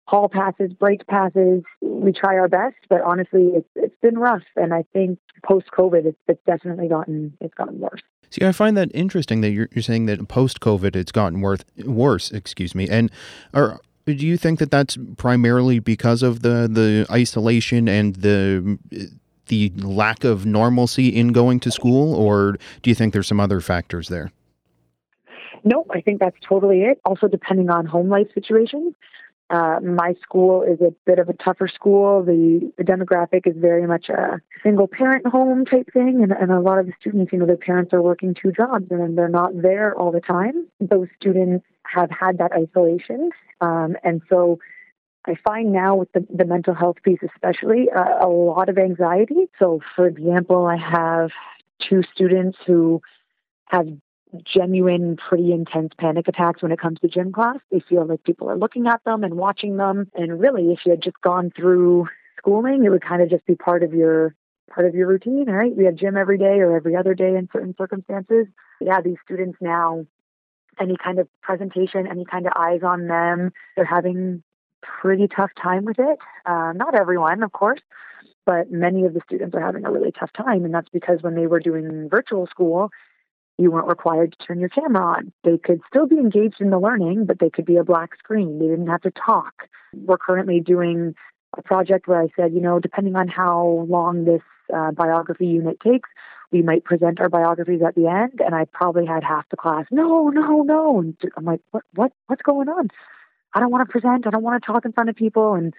hall 0.06 0.28
passes, 0.28 0.72
break 0.72 1.06
passes. 1.06 1.62
We 1.80 2.12
try 2.12 2.36
our 2.36 2.48
best, 2.48 2.76
but 2.88 3.00
honestly, 3.02 3.52
it's 3.54 3.68
it's 3.74 3.96
been 4.00 4.18
rough. 4.18 4.42
And 4.56 4.74
I 4.74 4.84
think 4.92 5.18
post 5.44 5.66
COVID, 5.76 6.04
it's, 6.06 6.18
it's 6.28 6.40
definitely 6.46 6.88
gotten 6.88 7.36
it's 7.40 7.54
gotten 7.54 7.80
worse. 7.80 8.02
See, 8.30 8.44
I 8.44 8.52
find 8.52 8.76
that 8.76 8.90
interesting 8.94 9.42
that 9.42 9.50
you're, 9.50 9.68
you're 9.72 9.82
saying 9.82 10.06
that 10.06 10.26
post 10.28 10.60
COVID, 10.60 10.96
it's 10.96 11.12
gotten 11.12 11.40
worth, 11.40 11.64
worse. 11.84 12.30
Excuse 12.30 12.74
me, 12.74 12.88
and 12.88 13.10
are. 13.52 13.80
Do 14.06 14.12
you 14.12 14.36
think 14.36 14.58
that 14.58 14.70
that's 14.70 14.98
primarily 15.16 15.78
because 15.78 16.22
of 16.22 16.42
the, 16.42 16.68
the 16.70 17.06
isolation 17.10 17.88
and 17.88 18.14
the 18.16 18.78
the 19.46 19.72
lack 19.76 20.24
of 20.24 20.44
normalcy 20.44 21.08
in 21.08 21.32
going 21.32 21.58
to 21.60 21.70
school, 21.70 22.14
or 22.14 22.58
do 22.82 22.90
you 22.90 22.94
think 22.94 23.14
there's 23.14 23.26
some 23.26 23.40
other 23.40 23.60
factors 23.62 24.08
there? 24.08 24.30
No, 25.64 25.86
I 25.90 26.02
think 26.02 26.20
that's 26.20 26.36
totally 26.46 26.82
it. 26.82 27.00
Also, 27.06 27.28
depending 27.28 27.70
on 27.70 27.86
home 27.86 28.10
life 28.10 28.26
situations. 28.34 28.94
Uh, 29.54 29.78
my 29.80 30.14
school 30.20 30.62
is 30.62 30.80
a 30.80 30.92
bit 31.06 31.20
of 31.20 31.28
a 31.28 31.32
tougher 31.34 31.68
school. 31.68 32.24
The, 32.24 32.72
the 32.76 32.82
demographic 32.82 33.46
is 33.46 33.54
very 33.56 33.86
much 33.86 34.08
a 34.08 34.40
single 34.64 34.88
parent 34.88 35.26
home 35.28 35.64
type 35.64 35.88
thing, 35.92 36.14
and, 36.24 36.32
and 36.32 36.50
a 36.50 36.58
lot 36.58 36.78
of 36.80 36.86
the 36.86 36.92
students, 37.00 37.32
you 37.32 37.38
know, 37.38 37.46
their 37.46 37.56
parents 37.56 37.92
are 37.92 38.02
working 38.02 38.34
two 38.34 38.50
jobs 38.50 38.86
and 38.90 39.16
they're 39.16 39.28
not 39.28 39.52
there 39.54 39.94
all 39.96 40.10
the 40.10 40.20
time. 40.20 40.66
Those 40.80 41.06
students 41.20 41.64
have 41.84 42.10
had 42.10 42.38
that 42.38 42.50
isolation, 42.52 43.30
um, 43.60 43.96
and 44.02 44.22
so 44.28 44.58
I 45.26 45.36
find 45.46 45.72
now 45.72 45.94
with 45.94 46.10
the, 46.12 46.26
the 46.34 46.44
mental 46.44 46.74
health 46.74 46.96
piece, 47.04 47.20
especially, 47.22 47.86
uh, 47.94 48.26
a 48.26 48.28
lot 48.28 48.68
of 48.68 48.76
anxiety. 48.76 49.48
So, 49.60 49.80
for 49.94 50.08
example, 50.08 50.66
I 50.66 50.76
have 50.76 51.30
two 51.88 52.02
students 52.12 52.58
who 52.66 53.00
have 53.66 53.86
genuine, 54.42 55.16
pretty 55.16 55.52
intense 55.52 55.92
panic 55.98 56.28
attacks 56.28 56.62
when 56.62 56.72
it 56.72 56.80
comes 56.80 56.98
to 57.00 57.08
gym 57.08 57.32
class. 57.32 57.58
They 57.70 57.80
feel 57.80 58.04
like 58.06 58.24
people 58.24 58.50
are 58.50 58.56
looking 58.56 58.86
at 58.86 59.02
them 59.04 59.24
and 59.24 59.34
watching 59.34 59.76
them. 59.76 60.10
And 60.14 60.40
really, 60.40 60.72
if 60.72 60.80
you 60.84 60.90
had 60.90 61.02
just 61.02 61.20
gone 61.20 61.52
through 61.54 62.08
schooling, 62.38 62.84
it 62.84 62.90
would 62.90 63.04
kind 63.04 63.22
of 63.22 63.30
just 63.30 63.46
be 63.46 63.54
part 63.54 63.82
of 63.82 63.92
your 63.92 64.34
part 64.70 64.86
of 64.86 64.94
your 64.94 65.06
routine, 65.06 65.46
right? 65.48 65.76
We 65.76 65.84
have 65.84 65.94
gym 65.94 66.16
every 66.16 66.38
day 66.38 66.58
or 66.60 66.74
every 66.74 66.96
other 66.96 67.14
day 67.14 67.36
in 67.36 67.48
certain 67.52 67.74
circumstances. 67.78 68.46
Yeah, 68.80 69.00
these 69.00 69.18
students 69.24 69.58
now, 69.60 70.06
any 70.80 70.96
kind 70.96 71.18
of 71.18 71.28
presentation, 71.42 72.06
any 72.06 72.24
kind 72.24 72.46
of 72.46 72.52
eyes 72.56 72.80
on 72.82 73.06
them, 73.06 73.52
they're 73.76 73.84
having 73.84 74.42
pretty 74.82 75.28
tough 75.28 75.50
time 75.60 75.84
with 75.84 75.98
it. 75.98 76.18
Uh, 76.46 76.72
not 76.74 76.94
everyone, 76.94 77.42
of 77.42 77.52
course, 77.52 77.80
but 78.46 78.70
many 78.70 79.04
of 79.04 79.14
the 79.14 79.20
students 79.24 79.54
are 79.54 79.60
having 79.60 79.84
a 79.84 79.92
really 79.92 80.12
tough 80.12 80.32
time. 80.32 80.64
And 80.64 80.74
that's 80.74 80.88
because 80.88 81.22
when 81.22 81.34
they 81.34 81.46
were 81.46 81.60
doing 81.60 82.08
virtual 82.10 82.46
school, 82.46 82.90
you 83.58 83.70
weren't 83.70 83.86
required 83.86 84.32
to 84.32 84.46
turn 84.46 84.60
your 84.60 84.68
camera 84.68 85.04
on. 85.04 85.32
They 85.44 85.58
could 85.58 85.80
still 85.88 86.06
be 86.06 86.16
engaged 86.16 86.60
in 86.60 86.70
the 86.70 86.78
learning, 86.78 87.26
but 87.26 87.38
they 87.38 87.50
could 87.50 87.64
be 87.64 87.76
a 87.76 87.84
black 87.84 88.16
screen. 88.18 88.58
They 88.58 88.66
didn't 88.66 88.88
have 88.88 89.02
to 89.02 89.12
talk. 89.12 89.68
We're 89.94 90.18
currently 90.18 90.60
doing 90.60 91.14
a 91.56 91.62
project 91.62 92.08
where 92.08 92.20
I 92.20 92.28
said, 92.34 92.52
you 92.52 92.60
know, 92.60 92.80
depending 92.80 93.14
on 93.14 93.28
how 93.28 93.86
long 93.88 94.24
this 94.24 94.42
uh, 94.74 94.90
biography 94.90 95.46
unit 95.46 95.78
takes, 95.80 96.08
we 96.50 96.62
might 96.62 96.84
present 96.84 97.20
our 97.20 97.28
biographies 97.28 97.82
at 97.86 97.94
the 97.94 98.08
end. 98.08 98.40
And 98.44 98.54
I 98.54 98.64
probably 98.64 99.06
had 99.06 99.22
half 99.22 99.48
the 99.50 99.56
class, 99.56 99.86
no, 99.90 100.28
no, 100.30 100.62
no. 100.62 101.00
And 101.00 101.16
I'm 101.36 101.44
like, 101.44 101.60
what, 101.70 101.84
what, 101.94 102.12
what's 102.26 102.42
going 102.42 102.68
on? 102.68 102.88
I 103.54 103.60
don't 103.60 103.70
want 103.70 103.86
to 103.86 103.92
present. 103.92 104.26
I 104.26 104.30
don't 104.30 104.42
want 104.42 104.60
to 104.60 104.66
talk 104.66 104.84
in 104.84 104.92
front 104.92 105.10
of 105.10 105.16
people. 105.16 105.54
And 105.54 105.74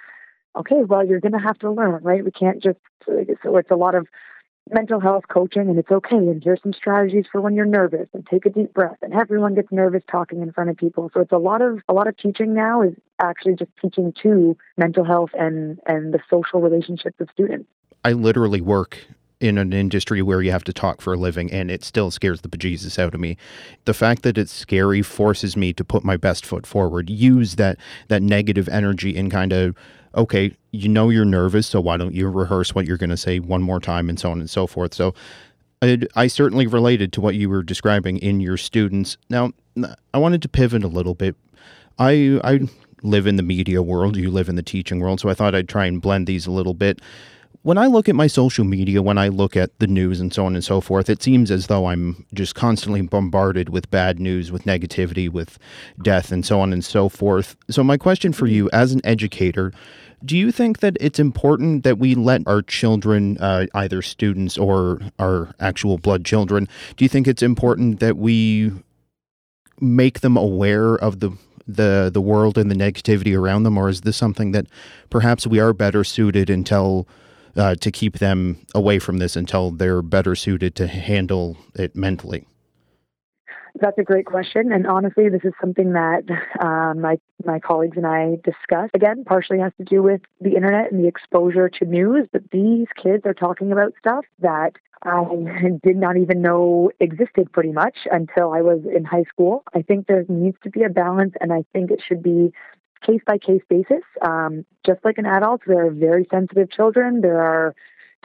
okay, 0.55 0.83
well, 0.88 1.05
you're 1.05 1.19
going 1.19 1.33
to 1.33 1.39
have 1.39 1.59
to 1.59 1.71
learn, 1.71 2.03
right? 2.03 2.23
We 2.23 2.31
can't 2.31 2.63
just, 2.63 2.79
so 3.05 3.57
it's 3.57 3.71
a 3.71 3.75
lot 3.75 3.95
of 3.95 4.07
mental 4.71 4.99
health 4.99 5.25
coaching 5.30 5.69
and 5.69 5.78
it's 5.78 5.91
okay. 5.91 6.15
And 6.15 6.43
here's 6.43 6.62
some 6.62 6.73
strategies 6.73 7.25
for 7.32 7.41
when 7.41 7.56
you're 7.56 7.65
nervous 7.65 8.08
and 8.13 8.25
take 8.25 8.45
a 8.45 8.49
deep 8.49 8.73
breath. 8.73 8.97
And 9.01 9.13
everyone 9.13 9.56
gets 9.56 9.71
nervous 9.71 10.01
talking 10.10 10.41
in 10.41 10.51
front 10.51 10.69
of 10.69 10.78
people. 10.78 11.12
So 11.13 11.21
it's 11.21 11.32
a 11.32 11.38
lot 11.38 11.62
of, 11.62 11.80
a 11.88 11.93
lot 11.93 12.08
of 12.08 12.17
teaching 12.17 12.54
now 12.54 12.82
is 12.82 12.93
actually 13.21 13.56
just 13.56 13.71
teaching 13.82 14.13
to 14.23 14.58
mental 14.78 15.04
health 15.04 15.30
and, 15.38 15.80
and 15.86 16.13
the 16.13 16.19
social 16.30 16.62
relationships 16.62 17.19
of 17.19 17.30
students. 17.34 17.69
I 18.04 18.13
literally 18.13 18.62
work 18.62 19.06
in 19.39 19.58
an 19.58 19.73
industry 19.73 20.21
where 20.21 20.41
you 20.41 20.51
have 20.51 20.63
to 20.63 20.73
talk 20.73 21.01
for 21.01 21.13
a 21.13 21.17
living 21.17 21.51
and 21.51 21.69
it 21.69 21.84
still 21.84 22.10
scares 22.10 22.41
the 22.41 22.47
bejesus 22.47 22.97
out 22.97 23.13
of 23.13 23.19
me. 23.19 23.38
The 23.86 23.93
fact 23.93 24.23
that 24.23 24.38
it's 24.38 24.51
scary 24.51 25.01
forces 25.01 25.58
me 25.58 25.73
to 25.73 25.84
put 25.84 26.04
my 26.04 26.17
best 26.17 26.45
foot 26.45 26.65
forward, 26.65 27.10
use 27.10 27.56
that 27.56 27.78
that 28.08 28.23
negative 28.23 28.69
energy 28.69 29.17
and 29.17 29.30
kind 29.30 29.51
of 29.51 29.75
okay, 30.15 30.56
you 30.71 30.89
know 30.89 31.10
you're 31.10 31.25
nervous, 31.25 31.67
so 31.67 31.82
why 31.82 31.97
don't 31.97 32.13
you 32.13 32.28
rehearse 32.28 32.73
what 32.73 32.86
you're 32.86 32.97
going 32.97 33.10
to 33.10 33.17
say 33.17 33.39
one 33.39 33.62
more 33.62 33.80
time 33.80 34.10
and 34.10 34.19
so 34.19 34.32
on 34.32 34.39
and 34.39 34.49
so 34.49 34.67
forth. 34.67 34.93
So 34.93 35.13
I, 35.82 35.99
I 36.15 36.28
certainly 36.28 36.67
related 36.67 37.13
to 37.13 37.21
what 37.21 37.36
you 37.36 37.49
were 37.49 37.63
describing 37.63 38.17
in 38.17 38.39
your 38.39 38.58
students. 38.58 39.17
Now, 39.30 39.51
I 40.13 40.17
wanted 40.17 40.41
to 40.43 40.49
pivot 40.49 40.84
a 40.84 40.88
little 40.88 41.15
bit. 41.15 41.36
I 41.99 42.39
I 42.43 42.62
live 43.04 43.28
in 43.28 43.36
the 43.36 43.43
media 43.43 43.82
world, 43.82 44.17
you 44.17 44.32
live 44.32 44.49
in 44.49 44.56
the 44.56 44.63
teaching 44.63 44.99
world, 44.99 45.19
so 45.19 45.30
I 45.30 45.34
thought 45.34 45.54
I'd 45.54 45.69
try 45.69 45.86
and 45.86 46.01
blend 46.01 46.28
these 46.28 46.47
a 46.47 46.51
little 46.51 46.73
bit 46.73 46.99
when 47.65 47.80
I 47.80 47.88
look 47.88 48.08
at 48.08 48.13
my 48.13 48.28
social 48.28 48.63
media, 48.63 49.01
when 49.01 49.17
I 49.17 49.30
look 49.30 49.58
at 49.58 49.75
the 49.80 49.88
news 49.88 50.19
and 50.19 50.32
so 50.32 50.45
on 50.45 50.54
and 50.54 50.63
so 50.63 50.82
forth, 50.82 51.10
it 51.10 51.23
seems 51.23 51.49
as 51.49 51.65
though 51.65 51.88
I'm 51.88 52.23
just 52.32 52.54
constantly 52.54 53.01
bombarded 53.01 53.69
with 53.69 53.89
bad 53.89 54.19
news, 54.19 54.51
with 54.51 54.65
negativity, 54.65 55.28
with 55.28 55.58
death, 56.04 56.32
and 56.32 56.45
so 56.45 56.60
on 56.60 56.71
and 56.71 56.86
so 56.86 57.10
forth. 57.10 57.56
So, 57.71 57.84
my 57.84 57.97
question 57.97 58.34
for 58.34 58.45
you 58.45 58.69
as 58.71 58.91
an 58.91 59.01
educator, 59.04 59.73
do 60.25 60.38
you 60.38 60.51
think 60.51 60.79
that 60.79 60.97
it's 60.99 61.19
important 61.19 61.83
that 61.83 61.97
we 61.99 62.15
let 62.15 62.41
our 62.47 62.61
children, 62.61 63.38
uh, 63.39 63.67
either 63.73 64.01
students 64.01 64.57
or 64.57 64.99
our 65.19 65.53
actual 65.59 65.97
blood 65.97 66.25
children, 66.25 66.67
do 66.97 67.05
you 67.05 67.09
think 67.09 67.27
it's 67.27 67.43
important 67.43 67.99
that 67.99 68.17
we 68.17 68.71
make 69.79 70.21
them 70.21 70.38
aware 70.38 70.95
of 70.95 71.19
the 71.19 71.31
the 71.67 72.11
the 72.13 72.21
world 72.21 72.57
and 72.57 72.69
the 72.69 72.75
negativity 72.75 73.38
around 73.38 73.63
them, 73.63 73.77
or 73.77 73.89
is 73.89 74.01
this 74.01 74.17
something 74.17 74.51
that 74.51 74.67
perhaps 75.09 75.47
we 75.47 75.59
are 75.59 75.73
better 75.73 76.03
suited 76.03 76.49
until 76.49 77.07
uh, 77.55 77.75
to 77.75 77.91
keep 77.91 78.19
them 78.19 78.57
away 78.75 78.99
from 78.99 79.17
this 79.17 79.35
until 79.35 79.71
they're 79.71 80.03
better 80.03 80.35
suited 80.35 80.75
to 80.75 80.88
handle 80.88 81.57
it 81.73 81.95
mentally? 81.95 82.45
That's 83.77 83.97
a 83.97 84.03
great 84.03 84.25
question, 84.25 84.71
and 84.71 84.88
honestly, 84.88 85.27
this 85.27 85.43
is 85.43 85.51
something 85.59 85.93
that 85.93 86.23
um, 86.61 87.01
my 87.01 87.17
my 87.43 87.59
colleagues 87.59 87.97
and 87.97 88.07
I 88.07 88.38
discuss. 88.43 88.89
Again, 88.93 89.25
partially 89.25 89.59
has 89.59 89.73
to 89.77 89.83
do 89.83 90.01
with 90.01 90.21
the 90.39 90.55
internet 90.55 90.91
and 90.91 91.03
the 91.03 91.07
exposure 91.07 91.67
to 91.67 91.85
news. 91.85 92.27
But 92.31 92.49
these 92.51 92.88
kids 92.95 93.25
are 93.25 93.33
talking 93.33 93.73
about 93.73 93.93
stuff 93.99 94.23
that 94.39 94.77
I 95.03 95.23
did 95.83 95.97
not 95.97 96.15
even 96.15 96.41
know 96.41 96.91
existed, 97.01 97.51
pretty 97.51 97.73
much 97.73 97.97
until 98.09 98.53
I 98.53 98.61
was 98.61 98.79
in 98.95 99.03
high 99.03 99.25
school. 99.29 99.63
I 99.73 99.81
think 99.81 100.07
there 100.07 100.23
needs 100.29 100.57
to 100.63 100.69
be 100.69 100.83
a 100.83 100.89
balance, 100.89 101.33
and 101.41 101.51
I 101.51 101.65
think 101.73 101.91
it 101.91 102.01
should 102.05 102.23
be 102.23 102.53
case 103.05 103.21
by 103.25 103.38
case 103.38 103.61
basis. 103.69 104.03
Um, 104.21 104.65
just 104.85 105.03
like 105.03 105.17
an 105.17 105.25
adult, 105.25 105.61
there 105.67 105.85
are 105.85 105.91
very 105.91 106.25
sensitive 106.31 106.71
children. 106.71 107.21
There 107.21 107.41
are 107.41 107.75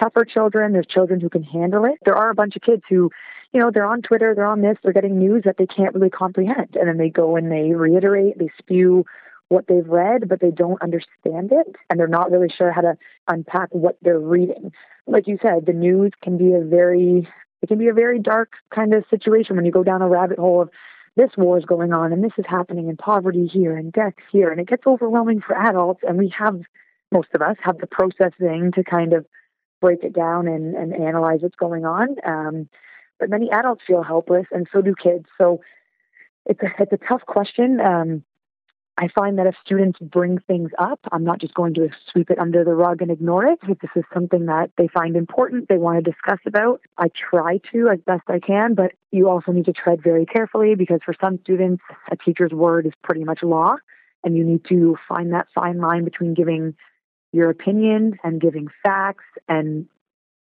tougher 0.00 0.24
children. 0.24 0.72
There's 0.72 0.86
children 0.86 1.20
who 1.20 1.28
can 1.28 1.42
handle 1.42 1.84
it. 1.84 1.98
There 2.04 2.16
are 2.16 2.30
a 2.30 2.34
bunch 2.34 2.56
of 2.56 2.62
kids 2.62 2.82
who, 2.88 3.10
you 3.52 3.60
know, 3.60 3.70
they're 3.72 3.84
on 3.86 4.02
Twitter, 4.02 4.34
they're 4.34 4.46
on 4.46 4.62
this, 4.62 4.76
they're 4.82 4.92
getting 4.92 5.18
news 5.18 5.42
that 5.44 5.56
they 5.58 5.66
can't 5.66 5.94
really 5.94 6.10
comprehend. 6.10 6.76
And 6.76 6.88
then 6.88 6.98
they 6.98 7.10
go 7.10 7.36
and 7.36 7.50
they 7.50 7.72
reiterate, 7.74 8.38
they 8.38 8.50
spew 8.58 9.04
what 9.48 9.66
they've 9.66 9.86
read, 9.86 10.28
but 10.28 10.40
they 10.40 10.50
don't 10.50 10.80
understand 10.80 11.50
it. 11.52 11.74
And 11.88 11.98
they're 11.98 12.06
not 12.06 12.30
really 12.30 12.48
sure 12.48 12.72
how 12.72 12.82
to 12.82 12.96
unpack 13.28 13.68
what 13.72 13.98
they're 14.00 14.18
reading. 14.18 14.72
Like 15.06 15.26
you 15.26 15.38
said, 15.42 15.66
the 15.66 15.72
news 15.72 16.12
can 16.22 16.38
be 16.38 16.54
a 16.54 16.60
very, 16.60 17.28
it 17.60 17.66
can 17.66 17.78
be 17.78 17.88
a 17.88 17.92
very 17.94 18.20
dark 18.20 18.52
kind 18.72 18.94
of 18.94 19.04
situation 19.10 19.56
when 19.56 19.64
you 19.64 19.72
go 19.72 19.82
down 19.82 20.02
a 20.02 20.08
rabbit 20.08 20.38
hole 20.38 20.62
of 20.62 20.70
this 21.16 21.30
war 21.36 21.58
is 21.58 21.64
going 21.64 21.92
on 21.92 22.12
and 22.12 22.22
this 22.22 22.32
is 22.38 22.44
happening 22.48 22.88
and 22.88 22.96
poverty 22.96 23.48
here 23.48 23.76
and 23.76 23.92
death 23.92 24.14
here. 24.30 24.50
And 24.50 24.60
it 24.60 24.68
gets 24.68 24.86
overwhelming 24.86 25.40
for 25.40 25.56
adults. 25.56 26.02
And 26.06 26.16
we 26.16 26.32
have, 26.38 26.60
most 27.10 27.28
of 27.34 27.42
us 27.42 27.56
have 27.64 27.78
the 27.78 27.88
processing 27.88 28.70
to 28.76 28.84
kind 28.84 29.12
of 29.12 29.26
break 29.80 30.04
it 30.04 30.12
down 30.12 30.48
and, 30.48 30.74
and 30.74 30.94
analyze 30.94 31.40
what's 31.40 31.56
going 31.56 31.84
on. 31.84 32.16
Um, 32.24 32.68
but 33.18 33.30
many 33.30 33.50
adults 33.50 33.82
feel 33.86 34.02
helpless 34.02 34.46
and 34.50 34.66
so 34.72 34.80
do 34.80 34.94
kids. 34.94 35.26
So 35.38 35.60
it's 36.46 36.62
a, 36.62 36.68
it's 36.78 36.92
a 36.92 36.98
tough 37.08 37.22
question. 37.26 37.80
Um, 37.80 38.24
I 38.96 39.08
find 39.08 39.38
that 39.38 39.46
if 39.46 39.54
students 39.64 39.98
bring 39.98 40.38
things 40.40 40.70
up, 40.78 41.00
I'm 41.10 41.24
not 41.24 41.40
just 41.40 41.54
going 41.54 41.72
to 41.74 41.88
sweep 42.12 42.30
it 42.30 42.38
under 42.38 42.64
the 42.64 42.74
rug 42.74 43.00
and 43.00 43.10
ignore 43.10 43.46
it. 43.46 43.58
If 43.66 43.78
this 43.78 43.90
is 43.96 44.04
something 44.12 44.44
that 44.46 44.72
they 44.76 44.88
find 44.88 45.16
important, 45.16 45.68
they 45.68 45.78
want 45.78 46.04
to 46.04 46.10
discuss 46.10 46.38
about, 46.46 46.82
I 46.98 47.08
try 47.08 47.60
to 47.72 47.88
as 47.88 48.00
best 48.00 48.24
I 48.28 48.40
can, 48.40 48.74
but 48.74 48.92
you 49.10 49.30
also 49.30 49.52
need 49.52 49.64
to 49.66 49.72
tread 49.72 50.02
very 50.02 50.26
carefully 50.26 50.74
because 50.74 51.00
for 51.02 51.14
some 51.18 51.38
students, 51.42 51.82
a 52.10 52.16
teacher's 52.16 52.52
word 52.52 52.84
is 52.84 52.92
pretty 53.02 53.24
much 53.24 53.42
law, 53.42 53.76
and 54.22 54.36
you 54.36 54.44
need 54.44 54.66
to 54.66 54.98
find 55.08 55.32
that 55.32 55.46
fine 55.54 55.78
line 55.78 56.04
between 56.04 56.34
giving 56.34 56.74
your 57.32 57.50
opinions 57.50 58.14
and 58.24 58.40
giving 58.40 58.68
facts 58.82 59.24
and 59.48 59.86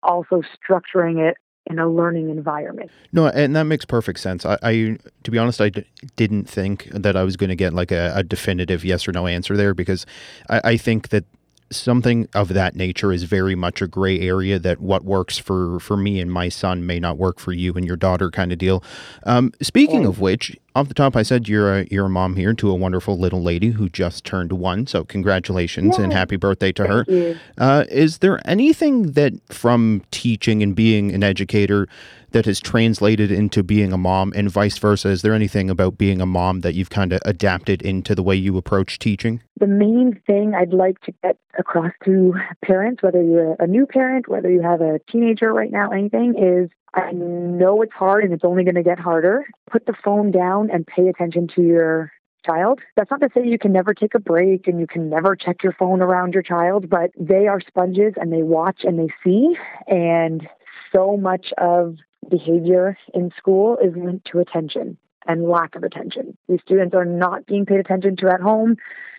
also 0.03 0.43
structuring 0.43 1.19
it 1.19 1.37
in 1.67 1.79
a 1.79 1.89
learning 1.89 2.31
environment. 2.31 2.91
No, 3.13 3.27
and 3.27 3.55
that 3.55 3.65
makes 3.65 3.85
perfect 3.85 4.19
sense. 4.19 4.47
I, 4.47 4.59
I 4.63 4.99
to 5.25 5.31
be 5.31 5.39
honest, 5.39 5.61
I 5.61 5.69
d- 5.69 5.85
didn't 6.17 6.49
think 6.49 6.89
that 6.93 7.17
I 7.17 7.23
was 7.23 7.37
going 7.37 7.51
to 7.51 7.57
get 7.57 7.75
like 7.75 7.93
a, 7.93 8.13
a, 8.17 8.23
definitive 8.23 8.85
yes 8.85 9.07
or 9.07 9.13
no 9.13 9.27
answer 9.27 9.57
there 9.57 9.75
because 9.75 10.07
I, 10.49 10.61
I 10.65 10.77
think 10.77 11.11
that 11.11 11.25
something 11.71 12.29
of 12.35 12.49
that 12.49 12.75
nature 12.75 13.13
is 13.13 13.25
very 13.25 13.55
much 13.55 13.81
a 13.81 13.87
gray 13.87 14.21
area 14.21 14.59
that 14.59 14.81
what 14.81 15.05
works 15.05 15.39
for 15.39 15.79
for 15.81 15.97
me 15.97 16.21
and 16.21 16.33
my 16.33 16.49
son 16.49 16.85
may 16.85 16.99
not 16.99 17.17
work 17.17 17.39
for 17.39 17.53
you 17.53 17.75
and 17.75 17.87
your 17.87 17.97
daughter 17.97 18.31
kind 18.31 18.53
of 18.53 18.59
deal. 18.59 18.83
Um, 19.25 19.53
speaking 19.63 20.05
of 20.05 20.21
which, 20.21 20.57
off 20.75 20.89
the 20.89 20.95
top, 20.95 21.17
I 21.17 21.23
said 21.23 21.49
you're 21.49 21.81
a 21.81 21.87
you're 21.91 22.07
a 22.07 22.11
mom 22.11 22.37
here 22.37 22.55
to 22.55 22.71
a 22.71 22.75
wonderful 22.75 23.19
little 23.19 23.43
lady 23.43 23.71
who 23.71 23.89
just 23.89 24.25
turned 24.25 24.53
one. 24.53 24.87
So 24.87 25.05
congratulations 25.05 25.99
and 25.99 26.13
happy 26.13 26.37
birthday 26.37 26.73
to 26.73 26.83
Thank 26.85 27.09
her. 27.09 27.41
Uh, 27.59 27.85
is 27.89 28.19
there 28.19 28.41
anything 28.45 29.13
that 29.13 29.33
from 29.53 30.03
teaching 30.11 30.63
and 30.63 30.75
being 30.75 31.13
an 31.13 31.23
educator 31.23 31.89
that 32.33 32.47
has 32.47 32.61
translated 32.61 33.31
into 33.31 33.63
being 33.63 33.93
a 33.93 33.99
mom 33.99 34.33
and 34.35 34.51
vice 34.51 34.79
versa? 34.79 35.09
Is 35.09 35.23
there 35.23 35.35
anything 35.35 35.71
about 35.71 35.99
being 35.99 36.21
a 36.21 36.27
mom 36.27 36.61
that 36.61 36.75
you've 36.75 36.91
kind 36.91 37.13
of 37.13 37.21
adapted 37.25 37.83
into 37.83 38.15
the 38.15 38.23
way 38.23 38.37
you 38.37 38.57
approach 38.57 38.99
teaching? 38.99 39.43
The 39.59 39.67
main 39.67 40.21
thing 40.27 40.55
I'd 40.55 40.73
like 40.73 41.01
to 41.03 41.13
get 41.23 41.37
across 41.59 41.93
to 42.05 42.35
parents, 42.65 43.03
whether 43.03 43.23
you're 43.23 43.57
a 43.59 43.67
new 43.67 43.87
parent, 43.87 44.29
whether 44.29 44.51
you 44.51 44.63
have 44.63 44.81
a 44.81 45.01
teenager 45.11 45.53
right 45.53 45.71
now, 45.71 45.91
anything, 45.91 46.35
is 46.37 46.71
I 46.95 47.13
know 47.13 47.83
it's 47.83 47.93
hard 47.93 48.25
and 48.25 48.33
it's 48.33 48.45
only 48.45 48.65
going 48.65 48.75
to 48.75 48.83
get 48.83 48.99
harder. 48.99 49.47
Put 49.71 49.87
the 49.87 49.95
phone 50.05 50.31
down 50.31 50.71
and 50.71 50.87
pay 50.87 51.09
attention 51.09 51.49
to 51.55 51.63
your 51.63 52.13
child. 52.45 52.81
That's 52.97 53.11
not 53.11 53.21
to 53.21 53.29
say 53.35 53.47
you 53.47 53.59
can 53.59 53.73
never 53.73 53.95
take 53.95 54.15
a 54.15 54.19
break 54.19 54.67
and 54.67 54.81
you 54.81 54.87
can 54.87 55.09
never 55.09 55.37
check 55.37 55.63
your 55.63 55.73
phone 55.73 56.01
around 56.01 56.35
your 56.35 56.43
child, 56.43 56.89
but 56.89 57.11
they 57.19 57.47
are 57.47 57.61
sponges 57.61 58.15
and 58.17 58.33
they 58.33 58.43
watch 58.43 58.81
and 58.83 58.99
they 58.99 59.13
see. 59.23 59.57
And 59.87 60.49
so 60.93 61.17
much 61.17 61.53
of 61.59 61.97
behavior 62.29 62.99
in 63.15 63.31
school 63.37 63.79
is 63.79 63.95
linked 63.97 64.27
to 64.33 64.39
attention. 64.39 64.97
and 65.27 65.49
lack 65.49 65.75
of 65.75 65.83
attention. 65.83 66.37
These 66.49 66.61
students 66.65 66.95
are 66.95 67.05
not 67.05 67.47
being 67.47 67.67
paid 67.67 67.79
attention 67.79 68.17
to 68.17 68.29
at 68.33 68.41
home. 68.41 68.77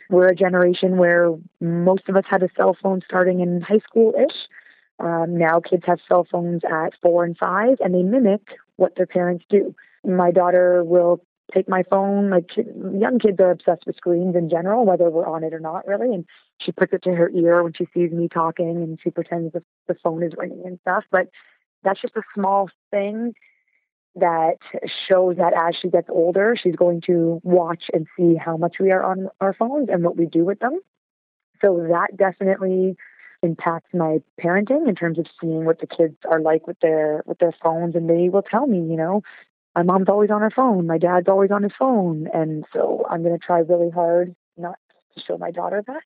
We're 0.10 0.28
a 0.28 0.36
generation 0.36 0.98
where 0.98 1.34
most 1.62 2.10
of 2.10 2.16
us 2.16 2.26
had 2.28 2.44
a 2.44 2.50
cell 2.58 2.76
phone 2.82 3.02
starting 3.06 3.40
in 3.40 3.62
high 3.62 3.80
school 3.88 4.14
ish. 4.18 4.36
Um, 5.00 5.38
now 5.38 5.60
kids 5.60 5.84
have 5.86 6.00
cell 6.08 6.28
phones 6.30 6.64
at 6.70 6.94
four 7.02 7.24
and 7.24 7.38
five, 7.38 7.78
and 7.80 7.94
they 7.94 8.04
mimic 8.04 8.42
what 8.76 8.96
their 8.96 9.06
parents 9.08 9.46
do. 9.50 9.76
My 10.04 10.32
daughter 10.32 10.84
will 10.84 11.24
take 11.54 11.70
my 11.70 11.84
phone. 11.90 12.30
Like 12.30 12.50
young 12.58 13.20
kids 13.20 13.40
are 13.40 13.52
obsessed 13.52 13.86
with 13.86 13.96
screens 13.96 14.36
in 14.36 14.50
general, 14.50 14.86
whether 14.86 15.10
we're 15.10 15.28
on 15.28 15.44
it 15.44 15.54
or 15.54 15.60
not, 15.60 15.88
really. 15.88 16.14
And 16.14 16.26
she 16.60 16.72
puts 16.72 16.94
it 16.94 17.04
to 17.04 17.14
her 17.14 17.30
ear 17.30 17.64
when 17.64 17.74
she 17.74 17.88
sees 17.94 18.12
me 18.12 18.28
talking, 18.28 18.78
and 18.78 19.00
she 19.04 19.12
pretends 19.12 19.54
the, 19.54 19.64
the 19.88 19.96
phone 20.04 20.24
is 20.24 20.34
ringing 20.38 20.64
and 20.66 20.80
stuff. 20.82 21.04
But 21.12 21.30
that's 21.84 22.02
just 22.02 22.16
a 22.16 22.22
small 22.34 22.70
thing 22.92 23.34
that 24.16 24.58
shows 25.08 25.38
that 25.38 25.54
as 25.54 25.76
she 25.82 25.90
gets 25.90 26.10
older, 26.10 26.56
she's 26.62 26.76
going 26.76 27.02
to 27.08 27.40
watch 27.44 27.84
and 27.94 28.08
see 28.18 28.36
how 28.36 28.58
much 28.58 28.76
we 28.80 28.92
are 28.92 29.04
on 29.04 29.30
our 29.40 29.54
phones 29.54 29.88
and 29.90 30.04
what 30.04 30.18
we 30.18 30.26
do 30.26 30.44
with 30.44 30.60
them. 30.60 30.80
So 31.62 31.88
that 31.90 32.18
definitely 32.18 32.98
impacts 33.44 33.94
my 33.94 34.20
parenting 34.44 34.88
in 34.88 34.96
terms 34.96 35.18
of 35.18 35.26
seeing 35.40 35.66
what 35.66 35.80
the 35.80 35.88
kids 35.88 36.16
are 36.30 36.42
like 36.42 36.68
with 36.68 36.80
their 36.80 37.24
with 37.26 37.40
their 37.40 37.54
phones 37.64 37.96
and 37.96 38.10
they 38.10 38.30
will 38.30 38.44
tell 38.44 38.68
me, 38.68 38.80
you 38.80 38.98
know, 38.98 39.22
my 39.76 39.84
mom's 39.84 40.10
always 40.10 40.30
on 40.30 40.42
her 40.42 40.52
phone, 40.52 40.86
my 40.86 40.98
dad's 40.98 41.30
always 41.30 41.52
on 41.52 41.64
his 41.64 41.72
phone, 41.78 42.28
and 42.34 42.66
so 42.74 43.06
I'm 43.10 43.24
going 43.24 43.38
to 43.38 43.44
try 43.44 43.60
really 43.60 43.90
hard 43.90 44.36
not 44.58 44.76
to 45.16 45.24
show 45.24 45.38
my 45.38 45.52
daughter 45.52 45.84
that. 45.88 46.04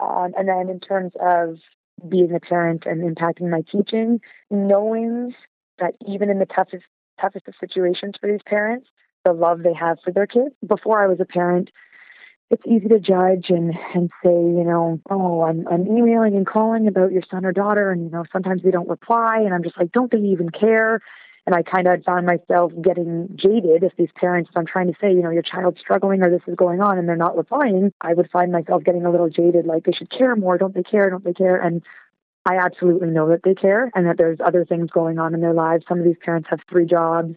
Um, 0.00 0.32
and 0.36 0.48
then 0.48 0.68
in 0.68 0.80
terms 0.80 1.12
of 1.20 1.58
being 2.08 2.34
a 2.34 2.40
parent 2.40 2.84
and 2.86 3.02
impacting 3.02 3.50
my 3.50 3.62
teaching, 3.70 4.20
knowing 4.50 5.34
that 5.78 5.94
even 6.06 6.30
in 6.30 6.38
the 6.38 6.46
toughest 6.46 6.84
toughest 7.20 7.48
of 7.48 7.54
situations 7.58 8.14
for 8.20 8.30
these 8.30 8.42
parents, 8.46 8.88
the 9.24 9.32
love 9.32 9.62
they 9.62 9.74
have 9.74 9.98
for 10.04 10.12
their 10.12 10.26
kids. 10.26 10.54
Before 10.66 11.02
I 11.02 11.06
was 11.06 11.18
a 11.20 11.24
parent, 11.24 11.70
it's 12.50 12.62
easy 12.66 12.88
to 12.88 12.98
judge 12.98 13.46
and 13.50 13.74
and 13.94 14.10
say, 14.22 14.30
you 14.30 14.64
know, 14.64 15.00
oh, 15.10 15.42
I'm 15.42 15.66
I'm 15.68 15.86
emailing 15.86 16.36
and 16.36 16.46
calling 16.46 16.86
about 16.86 17.12
your 17.12 17.22
son 17.30 17.44
or 17.44 17.52
daughter, 17.52 17.90
and 17.90 18.04
you 18.04 18.10
know, 18.10 18.24
sometimes 18.32 18.62
they 18.62 18.70
don't 18.70 18.88
reply, 18.88 19.40
and 19.40 19.52
I'm 19.52 19.62
just 19.62 19.78
like, 19.78 19.92
don't 19.92 20.10
they 20.10 20.18
even 20.18 20.50
care? 20.50 21.00
And 21.46 21.54
I 21.54 21.62
kind 21.62 21.86
of 21.86 22.02
found 22.04 22.26
myself 22.26 22.72
getting 22.82 23.28
jaded 23.34 23.82
if 23.82 23.96
these 23.96 24.10
parents, 24.14 24.50
if 24.50 24.56
I'm 24.56 24.66
trying 24.66 24.88
to 24.88 24.98
say, 25.00 25.10
you 25.10 25.22
know, 25.22 25.30
your 25.30 25.42
child's 25.42 25.80
struggling 25.80 26.22
or 26.22 26.30
this 26.30 26.42
is 26.46 26.54
going 26.56 26.80
on 26.80 26.98
and 26.98 27.08
they're 27.08 27.16
not 27.16 27.36
replying, 27.36 27.92
I 28.00 28.14
would 28.14 28.30
find 28.30 28.52
myself 28.52 28.84
getting 28.84 29.06
a 29.06 29.10
little 29.10 29.30
jaded, 29.30 29.64
like 29.64 29.84
they 29.84 29.92
should 29.92 30.10
care 30.10 30.36
more. 30.36 30.58
Don't 30.58 30.74
they 30.74 30.82
care? 30.82 31.08
Don't 31.08 31.24
they 31.24 31.32
care? 31.32 31.56
And 31.56 31.82
I 32.44 32.56
absolutely 32.56 33.08
know 33.08 33.28
that 33.28 33.42
they 33.44 33.54
care 33.54 33.90
and 33.94 34.06
that 34.06 34.16
there's 34.18 34.38
other 34.44 34.64
things 34.64 34.90
going 34.90 35.18
on 35.18 35.34
in 35.34 35.40
their 35.40 35.54
lives. 35.54 35.84
Some 35.88 35.98
of 35.98 36.04
these 36.04 36.16
parents 36.22 36.48
have 36.50 36.60
three 36.68 36.86
jobs. 36.86 37.34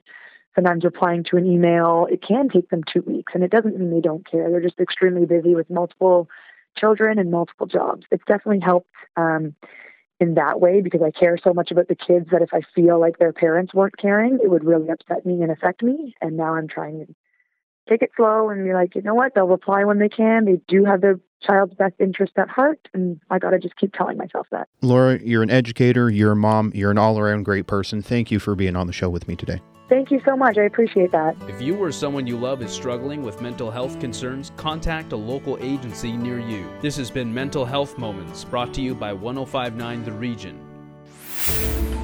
Sometimes 0.56 0.84
replying 0.84 1.24
to 1.26 1.38
an 1.38 1.46
email, 1.46 2.08
it 2.12 2.22
can 2.22 2.50
take 2.50 2.70
them 2.70 2.82
two 2.84 3.02
weeks, 3.08 3.32
and 3.34 3.42
it 3.42 3.52
doesn't 3.52 3.78
mean 3.78 3.90
they 3.90 4.02
don't 4.02 4.30
care. 4.30 4.52
They're 4.52 4.60
just 4.60 4.82
extremely 4.82 5.26
busy 5.26 5.56
with 5.56 5.70
multiple 5.70 6.28
children 6.78 7.20
and 7.20 7.32
multiple 7.32 7.68
jobs. 7.68 8.06
It's 8.12 8.24
definitely 8.28 8.60
helped 8.60 8.90
um, 9.16 9.56
in 10.22 10.36
that 10.36 10.62
way 10.62 10.82
because 10.82 11.02
I 11.02 11.12
care 11.12 11.38
so 11.44 11.54
much 11.54 11.72
about 11.72 11.88
the 11.88 11.96
kids 11.96 12.28
that 12.32 12.44
if 12.44 12.54
I 12.54 12.62
feel 12.76 13.00
like 13.00 13.18
their 13.18 13.34
parents 13.34 13.74
weren't 13.74 13.98
caring, 13.98 14.40
it 14.42 14.50
would 14.50 14.64
really 14.64 14.90
upset 14.90 15.26
me 15.26 15.42
and 15.42 15.52
affect 15.52 15.82
me. 15.82 16.16
And 16.22 16.38
now 16.38 16.54
I'm 16.54 16.68
trying 16.68 17.06
to 17.06 17.16
take 17.90 18.04
it 18.04 18.12
slow 18.16 18.50
and 18.50 18.64
be 18.64 18.74
like, 18.74 18.94
you 18.96 19.02
know 19.02 19.16
what? 19.16 19.34
They'll 19.34 19.48
reply 19.48 19.84
when 19.84 19.98
they 19.98 20.10
can. 20.10 20.46
They 20.46 20.62
do 20.68 20.86
have 20.86 21.02
their 21.02 21.20
child's 21.42 21.74
best 21.74 21.96
interest 22.00 22.34
at 22.38 22.50
heart. 22.50 22.88
And 22.94 23.20
I 23.32 23.40
got 23.40 23.50
to 23.50 23.60
just 23.60 23.76
keep 23.76 23.94
telling 23.94 24.18
myself 24.18 24.46
that. 24.52 24.70
Laura, 24.82 25.20
you're 25.24 25.44
an 25.44 25.50
educator, 25.50 26.10
you're 26.10 26.34
a 26.34 26.36
mom, 26.36 26.72
you're 26.76 26.92
an 26.92 27.00
all 27.00 27.18
around 27.18 27.44
great 27.44 27.66
person. 27.66 28.04
Thank 28.04 28.30
you 28.30 28.40
for 28.40 28.56
being 28.56 28.76
on 28.76 28.86
the 28.86 28.94
show 28.94 29.10
with 29.10 29.28
me 29.28 29.36
today. 29.36 29.60
Thank 29.92 30.10
you 30.10 30.22
so 30.24 30.38
much. 30.38 30.58
I 30.58 30.64
appreciate 30.64 31.12
that. 31.12 31.36
If 31.50 31.62
you 31.62 31.76
or 31.76 31.92
someone 31.92 32.26
you 32.26 32.38
love 32.38 32.62
is 32.62 32.72
struggling 32.72 33.24
with 33.24 33.42
mental 33.42 33.70
health 33.70 34.00
concerns, 34.00 34.54
contact 34.56 35.12
a 35.12 35.18
local 35.18 35.58
agency 35.60 36.14
near 36.14 36.40
you. 36.40 36.72
This 36.80 36.96
has 36.96 37.12
been 37.12 37.34
Mental 37.34 37.66
Health 37.66 37.98
Moments, 37.98 38.46
brought 38.46 38.74
to 38.76 38.82
you 38.82 38.96
by 38.96 39.12
1059 39.12 40.06
The 40.06 40.14
Region. 40.14 40.58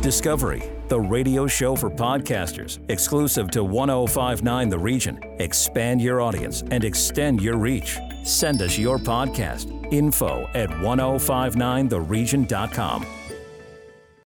Discovery, 0.02 0.63
the 0.89 1.00
radio 1.00 1.47
show 1.47 1.78
for 1.78 1.89
podcasters, 1.89 2.80
exclusive 2.89 3.50
to 3.52 3.63
1059 3.63 4.67
The 4.67 4.80
Region. 4.80 5.23
Expand 5.39 6.02
your 6.02 6.19
audience 6.19 6.65
and 6.69 6.84
extend 6.84 7.41
your 7.41 7.56
reach. 7.56 7.97
Send 8.26 8.62
us 8.62 8.78
your 8.78 8.97
podcast, 8.97 9.71
info 9.93 10.45
at 10.56 10.69
1059theregion.com. 10.69 13.06